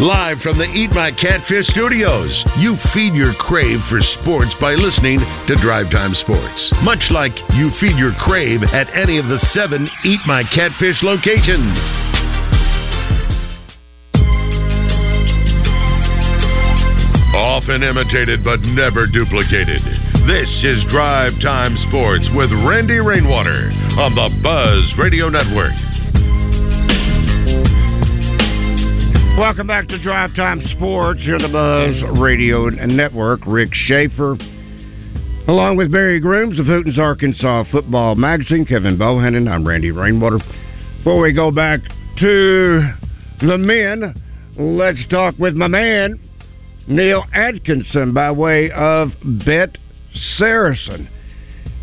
[0.00, 5.20] Live from the Eat My Catfish studios, you feed your crave for sports by listening
[5.44, 6.72] to Drive Time Sports.
[6.80, 11.76] Much like you feed your crave at any of the seven Eat My Catfish locations.
[17.36, 19.84] Often imitated but never duplicated.
[20.24, 23.68] This is Drive Time Sports with Randy Rainwater
[24.00, 25.76] on the Buzz Radio Network.
[29.40, 33.40] Welcome back to Drive Time Sports on the Buzz Radio Network.
[33.46, 34.36] Rick Schaefer,
[35.48, 39.50] along with Barry Grooms of Hooten's Arkansas Football Magazine, Kevin Bohannon.
[39.50, 40.40] I'm Randy Rainwater.
[40.98, 41.80] Before we go back
[42.18, 42.82] to
[43.40, 44.14] the men,
[44.58, 46.20] let's talk with my man
[46.86, 49.08] Neil Atkinson by way of
[49.46, 49.78] Bet
[50.36, 51.08] Saracen,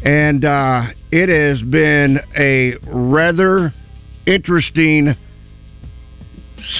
[0.03, 3.73] and uh, it has been a rather
[4.27, 5.15] interesting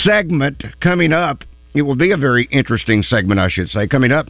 [0.04, 1.44] segment coming up.
[1.74, 4.28] It will be a very interesting segment, I should say, coming up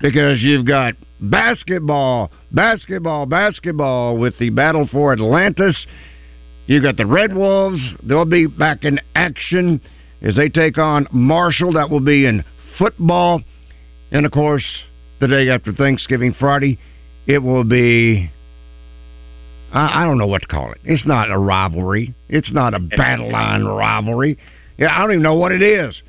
[0.00, 5.76] because you've got basketball, basketball, basketball with the battle for Atlantis.
[6.66, 7.80] You've got the Red Wolves.
[8.02, 9.80] They'll be back in action
[10.22, 11.72] as they take on Marshall.
[11.72, 12.44] That will be in
[12.78, 13.42] football.
[14.10, 14.64] And of course,
[15.20, 16.78] the day after Thanksgiving, Friday,
[17.26, 18.30] it will be.
[19.72, 20.78] I, I don't know what to call it.
[20.84, 22.14] It's not a rivalry.
[22.28, 24.38] It's not a battle line rivalry.
[24.78, 26.00] Yeah, I don't even know what it is.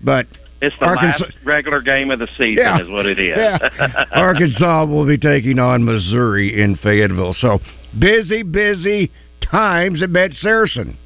[0.00, 0.26] But
[0.60, 2.80] It's the Arkansas- last regular game of the season, Yeah.
[2.80, 3.36] is what it is.
[3.36, 4.04] Yeah.
[4.12, 7.34] Arkansas will be taking on Missouri in Fayetteville.
[7.34, 7.60] So
[7.98, 9.10] busy, busy
[9.40, 10.96] times at Bet Saracen.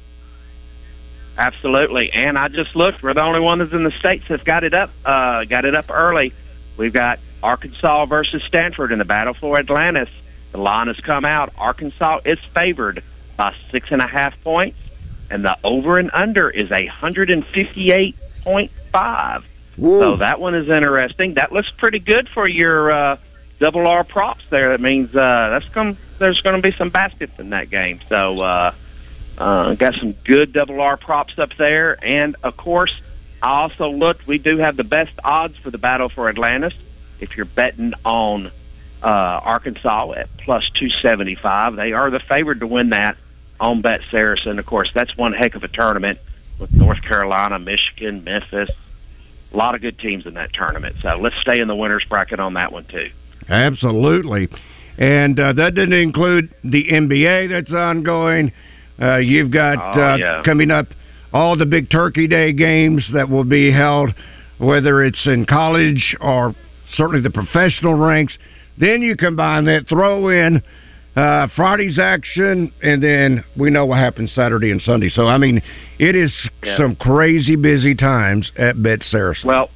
[1.37, 2.11] Absolutely.
[2.13, 3.03] And I just looked.
[3.03, 4.89] We're the only one that's in the states that's got it up.
[5.05, 6.33] Uh, got it up early.
[6.77, 10.09] We've got Arkansas versus Stanford in the battle for Atlantis.
[10.51, 11.53] The line has come out.
[11.57, 13.03] Arkansas is favored
[13.37, 14.77] by six and a half points,
[15.29, 19.45] and the over and under is a hundred and fifty-eight point five.
[20.01, 21.35] So that one is interesting.
[21.35, 23.17] That looks pretty good for your uh,
[23.59, 24.69] double R props there.
[24.69, 27.99] That means uh, that's going there's going to be some baskets in that game.
[28.09, 28.73] So uh,
[29.37, 32.93] uh, got some good double R props up there, and of course,
[33.41, 34.25] I also looked.
[34.25, 36.73] We do have the best odds for the battle for Atlantis.
[37.19, 38.47] If you're betting on
[39.03, 43.15] uh, Arkansas at plus two seventy five, they are the favorite to win that
[43.59, 44.59] on Bet Saracen.
[44.59, 46.19] Of course, that's one heck of a tournament
[46.59, 48.69] with North Carolina, Michigan, Memphis.
[49.53, 50.97] A lot of good teams in that tournament.
[51.01, 53.09] So let's stay in the winners bracket on that one too.
[53.49, 54.49] Absolutely.
[54.97, 58.51] And uh, that didn't include the NBA that's ongoing.
[58.99, 60.41] Uh, you've got Oh, uh, yeah.
[60.43, 60.87] coming up
[61.33, 64.13] all the big Turkey Day games that will be held,
[64.57, 66.55] whether it's in college or
[66.95, 68.37] certainly the professional ranks.
[68.77, 70.63] Then you combine that, throw in
[71.17, 75.09] uh, Friday's action, and then we know what happens Saturday and Sunday.
[75.09, 75.61] So, I mean,
[75.97, 76.31] it is
[76.63, 76.77] Yeah.
[76.77, 79.47] some crazy busy times at Bet Saracen.
[79.49, 79.71] Well,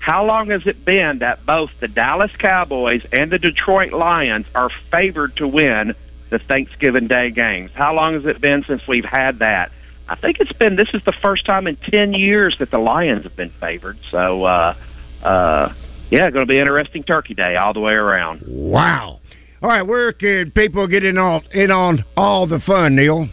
[0.00, 4.68] how long has it been that both the Dallas Cowboys and the Detroit Lions are
[4.90, 5.94] favored to win
[6.28, 7.70] the Thanksgiving Day games?
[7.74, 9.72] How long has it been since we've had that?
[10.10, 13.22] I think it's been this is the first time in 10 years that the Lions
[13.22, 13.96] have been favored.
[14.10, 14.74] So uh
[15.22, 15.72] uh
[16.10, 18.42] yeah, going to be interesting Turkey Day all the way around.
[18.46, 19.20] Wow.
[19.62, 23.28] All right, where can people get in on in on all the fun, Neil?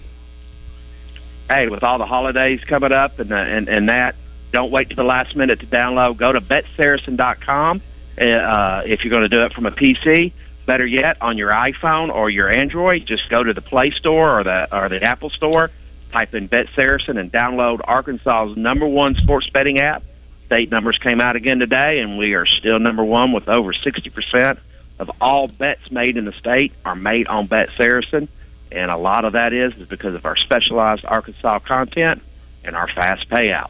[1.50, 4.16] hey, with all the holidays coming up and uh, and and that,
[4.52, 6.18] don't wait to the last minute to download.
[6.18, 7.82] Go to betsaracen.com
[8.20, 10.34] uh, if you're going to do it from a PC.
[10.66, 14.44] Better yet, on your iPhone or your Android, just go to the Play Store or
[14.44, 15.72] the or the Apple Store.
[16.12, 20.04] Type in Bet Saracen and download Arkansas's number one sports betting app.
[20.46, 24.58] State numbers came out again today, and we are still number one with over 60%
[25.00, 28.28] of all bets made in the state are made on Bet Saracen.
[28.72, 32.22] And a lot of that is, is because of our specialized Arkansas content
[32.64, 33.70] and our fast payouts.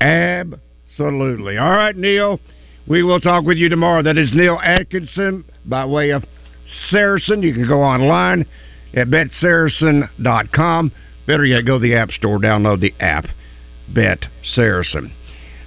[0.00, 1.58] Absolutely.
[1.58, 2.40] All right, Neil.
[2.86, 4.02] We will talk with you tomorrow.
[4.02, 6.24] That is Neil Atkinson by way of
[6.90, 7.42] Saracen.
[7.42, 8.46] You can go online
[8.94, 10.92] at betsaracen.com.
[11.26, 13.26] Better yet, go to the App Store, download the app,
[13.92, 14.24] Bet
[14.54, 15.12] Saracen.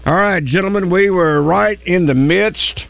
[0.05, 2.85] All right, gentlemen, we were right in the midst.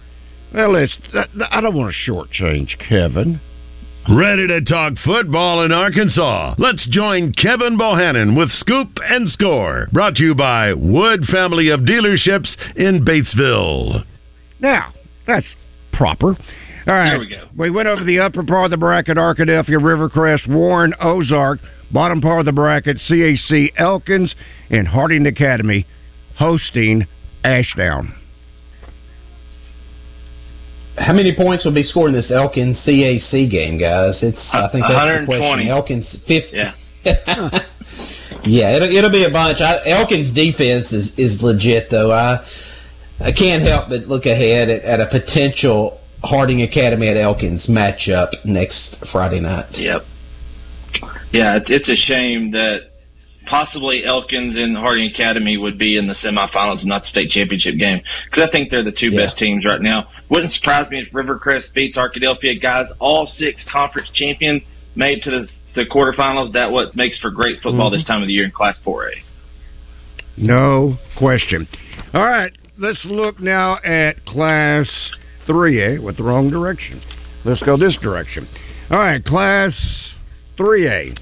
[0.54, 3.40] Well, let's, uh, I don't want to shortchange Kevin.
[4.10, 6.56] Ready to talk football in Arkansas?
[6.58, 9.88] Let's join Kevin Bohannon with Scoop and Score.
[9.92, 14.04] Brought to you by Wood Family of Dealerships in Batesville.
[14.60, 14.94] Now,
[15.28, 15.46] that's
[15.94, 16.30] proper.
[16.30, 17.10] All right.
[17.10, 17.48] There we go.
[17.56, 21.60] We went over the upper part of the bracket, Arkadelphia, Rivercrest, Warren, Ozark.
[21.92, 24.34] Bottom part of the bracket, CAC, Elkins,
[24.72, 25.86] and Harding Academy
[26.38, 27.06] hosting
[27.44, 28.16] Ashdown.
[31.00, 34.20] How many points will be scored in this Elkins CAC game, guys?
[34.22, 35.40] It's I think that's the 120.
[35.40, 35.68] question.
[35.70, 36.50] Elkins fifty.
[36.54, 36.74] Yeah.
[38.46, 39.60] yeah, it'll, it'll be a bunch.
[39.62, 42.12] I, Elkins defense is is legit though.
[42.12, 42.46] I
[43.20, 48.30] I can't help but look ahead at, at a potential Harding Academy at Elkins matchup
[48.46, 49.68] next Friday night.
[49.72, 50.02] Yep.
[51.32, 52.92] Yeah, it- it's a shame that
[53.50, 57.76] possibly Elkins and Harding Academy would be in the semifinals and not the state championship
[57.78, 60.08] game because I think they're the two best teams right now.
[60.30, 62.62] Wouldn't surprise me if Rivercrest beats Arkadelphia.
[62.62, 64.62] Guys, all six conference champions
[64.96, 66.54] made to the, the quarterfinals.
[66.54, 67.98] That what makes for great football Mhm.
[67.98, 69.12] this time of the year in Class 4A.
[70.38, 71.68] No question.
[72.14, 74.88] All right, let's look now at Class
[75.48, 77.02] 3A with the wrong direction.
[77.44, 78.48] Let's go this direction.
[78.90, 79.74] All right, Class
[80.58, 81.18] 3A.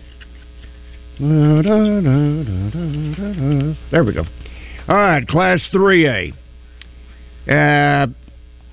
[3.91, 4.23] There we go.
[4.87, 6.33] All right, Class 3A.
[7.49, 8.07] Uh,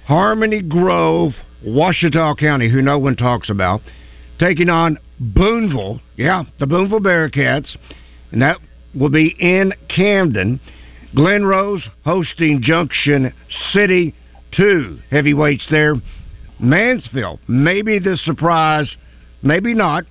[0.06, 1.32] Harmony Grove,
[1.64, 3.80] Ouachita County, who no one talks about,
[4.38, 6.00] taking on Booneville.
[6.16, 7.76] Yeah, the Booneville Bearcats.
[8.30, 8.58] And that
[8.94, 10.60] will be in Camden.
[11.14, 13.32] Glen Rose hosting Junction
[13.72, 14.14] City.
[14.52, 15.94] Two heavyweights there.
[16.60, 18.94] Mansfield, maybe the surprise,
[19.42, 20.04] maybe not.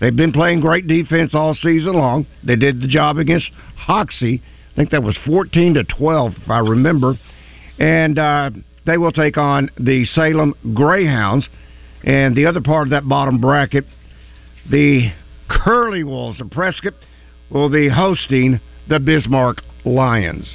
[0.00, 2.26] They've been playing great defense all season long.
[2.44, 4.42] They did the job against Hoxie.
[4.72, 7.14] I think that was 14 to 12, if I remember.
[7.78, 8.50] And uh,
[8.84, 11.48] they will take on the Salem Greyhounds.
[12.04, 13.84] And the other part of that bottom bracket,
[14.70, 15.12] the
[15.48, 16.94] Curly Wolves of Prescott
[17.50, 20.48] will be hosting the Bismarck Lions.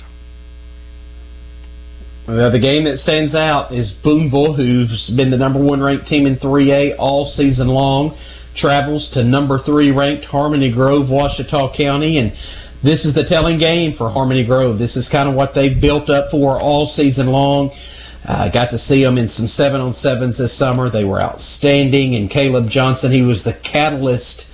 [2.28, 6.28] Uh, the game that stands out is Booneville, who's been the number one ranked team
[6.28, 8.16] in 3A all season long,
[8.56, 12.34] travels to number three ranked Harmony Grove, Ouachita County, and
[12.84, 14.80] this is the telling game for Harmony Grove.
[14.80, 17.72] This is kind of what they've built up for all season long.
[18.24, 20.90] I uh, got to see them in some seven on sevens this summer.
[20.90, 24.46] They were outstanding, and Caleb Johnson, he was the catalyst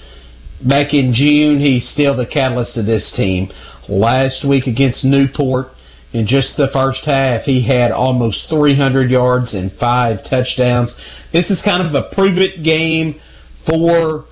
[0.65, 1.59] back in June.
[1.59, 3.51] He's still the catalyst of this team.
[3.89, 5.67] Last week against Newport,
[6.13, 10.93] in just the first half, he had almost 300 yards and five touchdowns.
[11.33, 13.19] This is kind of a prove it game
[13.67, 14.25] for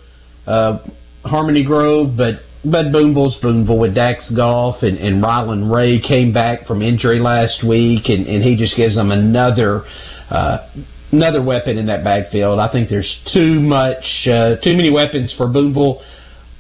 [0.48, 0.80] uh,
[1.24, 6.82] Harmony Grove, but Booneville's Booneville with Dax Golf and, and Rylan Ray came back from
[6.82, 9.84] injury last week, and, and he just gives them another
[10.30, 10.70] uh,
[11.12, 12.60] another weapon in that backfield.
[12.60, 16.02] I think there's too much, uh, too many weapons for Booneville.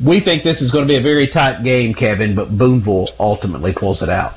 [0.06, 3.74] We think this is going to be a very tight game, Kevin, but Booneville ultimately
[3.78, 4.34] pulls it out.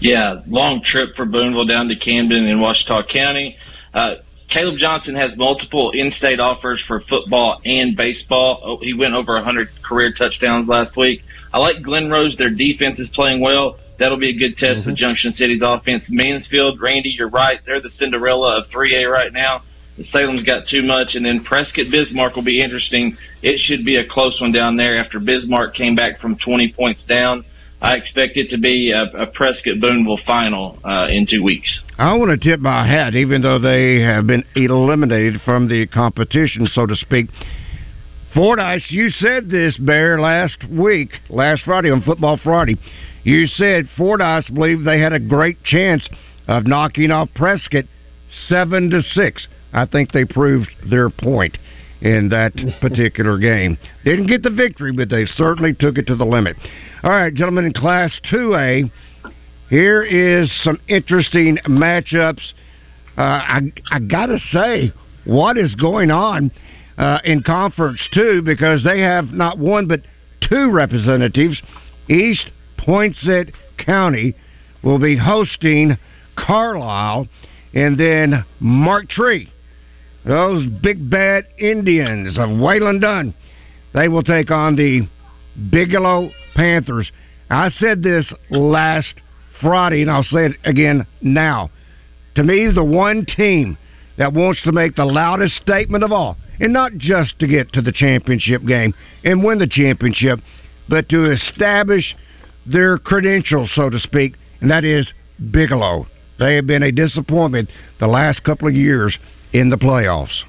[0.00, 3.56] Yeah, long trip for Booneville down to Camden in Ouachita County.
[3.92, 4.14] Uh,
[4.50, 8.60] Caleb Johnson has multiple in-state offers for football and baseball.
[8.64, 11.22] Oh, he went over 100 career touchdowns last week.
[11.52, 12.36] I like Glen Rose.
[12.36, 13.78] Their defense is playing well.
[13.98, 14.90] That'll be a good test mm-hmm.
[14.90, 16.04] for Junction City's offense.
[16.08, 17.60] Mansfield, Randy, you're right.
[17.64, 19.62] They're the Cinderella of 3A right now.
[19.96, 23.16] The Salem's got too much, and then Prescott Bismarck will be interesting.
[23.42, 27.04] It should be a close one down there after Bismarck came back from 20 points
[27.04, 27.44] down.
[27.82, 31.80] I expect it to be a, a Prescott Booneville final uh, in two weeks.
[31.98, 36.66] I want to tip my hat, even though they have been eliminated from the competition,
[36.66, 37.28] so to speak.
[38.34, 42.76] Fordyce, you said this, Bear, last week, last Friday on Football Friday.
[43.24, 46.06] You said Fordyce believed they had a great chance
[46.48, 47.86] of knocking off Prescott
[48.48, 49.46] seven to six.
[49.72, 51.58] I think they proved their point
[52.00, 53.78] in that particular game.
[54.04, 56.56] Didn't get the victory, but they certainly took it to the limit.
[57.02, 58.90] All right, gentlemen, in Class 2A,
[59.70, 62.42] here is some interesting matchups.
[63.16, 64.92] Uh, I, I got to say,
[65.24, 66.50] what is going on
[66.98, 70.00] uh, in Conference 2 because they have not one but
[70.48, 71.60] two representatives.
[72.08, 74.34] East Poinsett County
[74.82, 75.96] will be hosting
[76.36, 77.28] Carlisle,
[77.72, 79.50] and then Marked Tree
[80.24, 83.34] those big bad Indians of Wayland Dunn.
[83.94, 85.08] They will take on the
[85.70, 86.30] Bigelow
[86.60, 87.10] Panthers.
[87.48, 89.14] I said this last
[89.62, 91.70] Friday, and I'll say it again now.
[92.34, 93.78] To me, the one team
[94.18, 97.80] that wants to make the loudest statement of all, and not just to get to
[97.80, 98.92] the championship game
[99.24, 100.40] and win the championship,
[100.86, 102.14] but to establish
[102.66, 105.10] their credentials, so to speak, and that is
[105.50, 106.06] Bigelow.
[106.38, 109.16] They have been a disappointment the last couple of years
[109.54, 110.42] in the playoffs.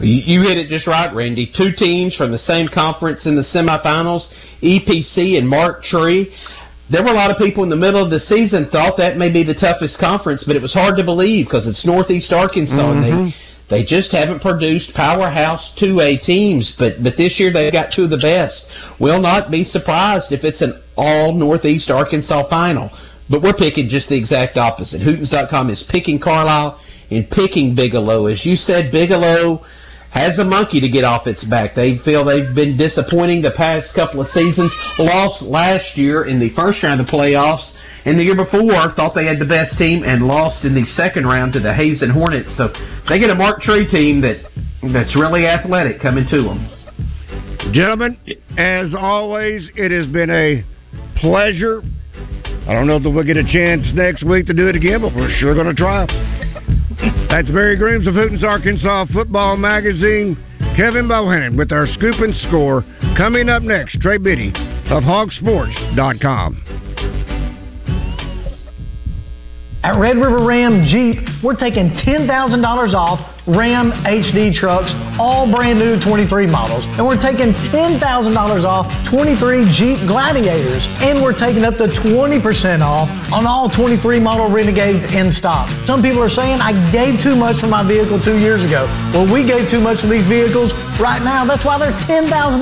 [0.00, 1.50] You hit it just right, Randy.
[1.56, 4.28] Two teams from the same conference in the semifinals,
[4.62, 6.34] EPC and Marked Tree.
[6.90, 9.32] There were a lot of people in the middle of the season thought that may
[9.32, 13.02] be the toughest conference, but it was hard to believe because it's Northeast Arkansas mm-hmm.
[13.02, 13.34] and they
[13.68, 18.10] they just haven't produced powerhouse 2A teams, but but this year they've got two of
[18.10, 18.64] the best.
[19.00, 22.90] Will not be surprised if it's an all Northeast Arkansas final.
[23.28, 25.00] But we're picking just the exact opposite.
[25.00, 26.80] Hootens.com is picking Carlisle
[27.10, 28.26] and picking Bigelow.
[28.26, 29.64] As you said, Bigelow
[30.10, 31.74] has a monkey to get off its back.
[31.74, 34.72] They feel they've been disappointing the past couple of seasons.
[34.98, 37.70] Lost last year in the first round of the playoffs.
[38.04, 41.26] And the year before, thought they had the best team and lost in the second
[41.26, 42.50] round to the Hazen Hornets.
[42.56, 42.68] So
[43.08, 44.46] they get a Marked Tree team that
[44.92, 46.70] that's really athletic coming to them.
[47.72, 48.16] Gentlemen,
[48.56, 50.62] as always, it has been a
[51.16, 51.82] pleasure
[52.68, 55.14] I don't know if we'll get a chance next week to do it again, but
[55.14, 56.45] we're sure going to try.
[57.28, 60.36] That's Barry Grooms of Hooten's, Arkansas Football Magazine.
[60.76, 62.84] Kevin Bohannon with our scoop and score.
[63.16, 64.52] Coming up next, Trey Biddy
[64.90, 67.15] of hogsports.com.
[69.86, 72.26] At Red River Ram Jeep, we're taking $10,000
[72.98, 74.90] off Ram HD trucks,
[75.22, 76.82] all brand new 23 models.
[76.98, 78.02] And we're taking $10,000
[78.66, 79.38] off 23
[79.78, 80.82] Jeep Gladiators.
[80.98, 82.42] And we're taking up to 20%
[82.82, 85.70] off on all 23 model Renegades in stock.
[85.86, 88.90] Some people are saying I gave too much for my vehicle two years ago.
[89.14, 91.46] Well, we gave too much for these vehicles right now.
[91.46, 92.26] That's why they're $10,000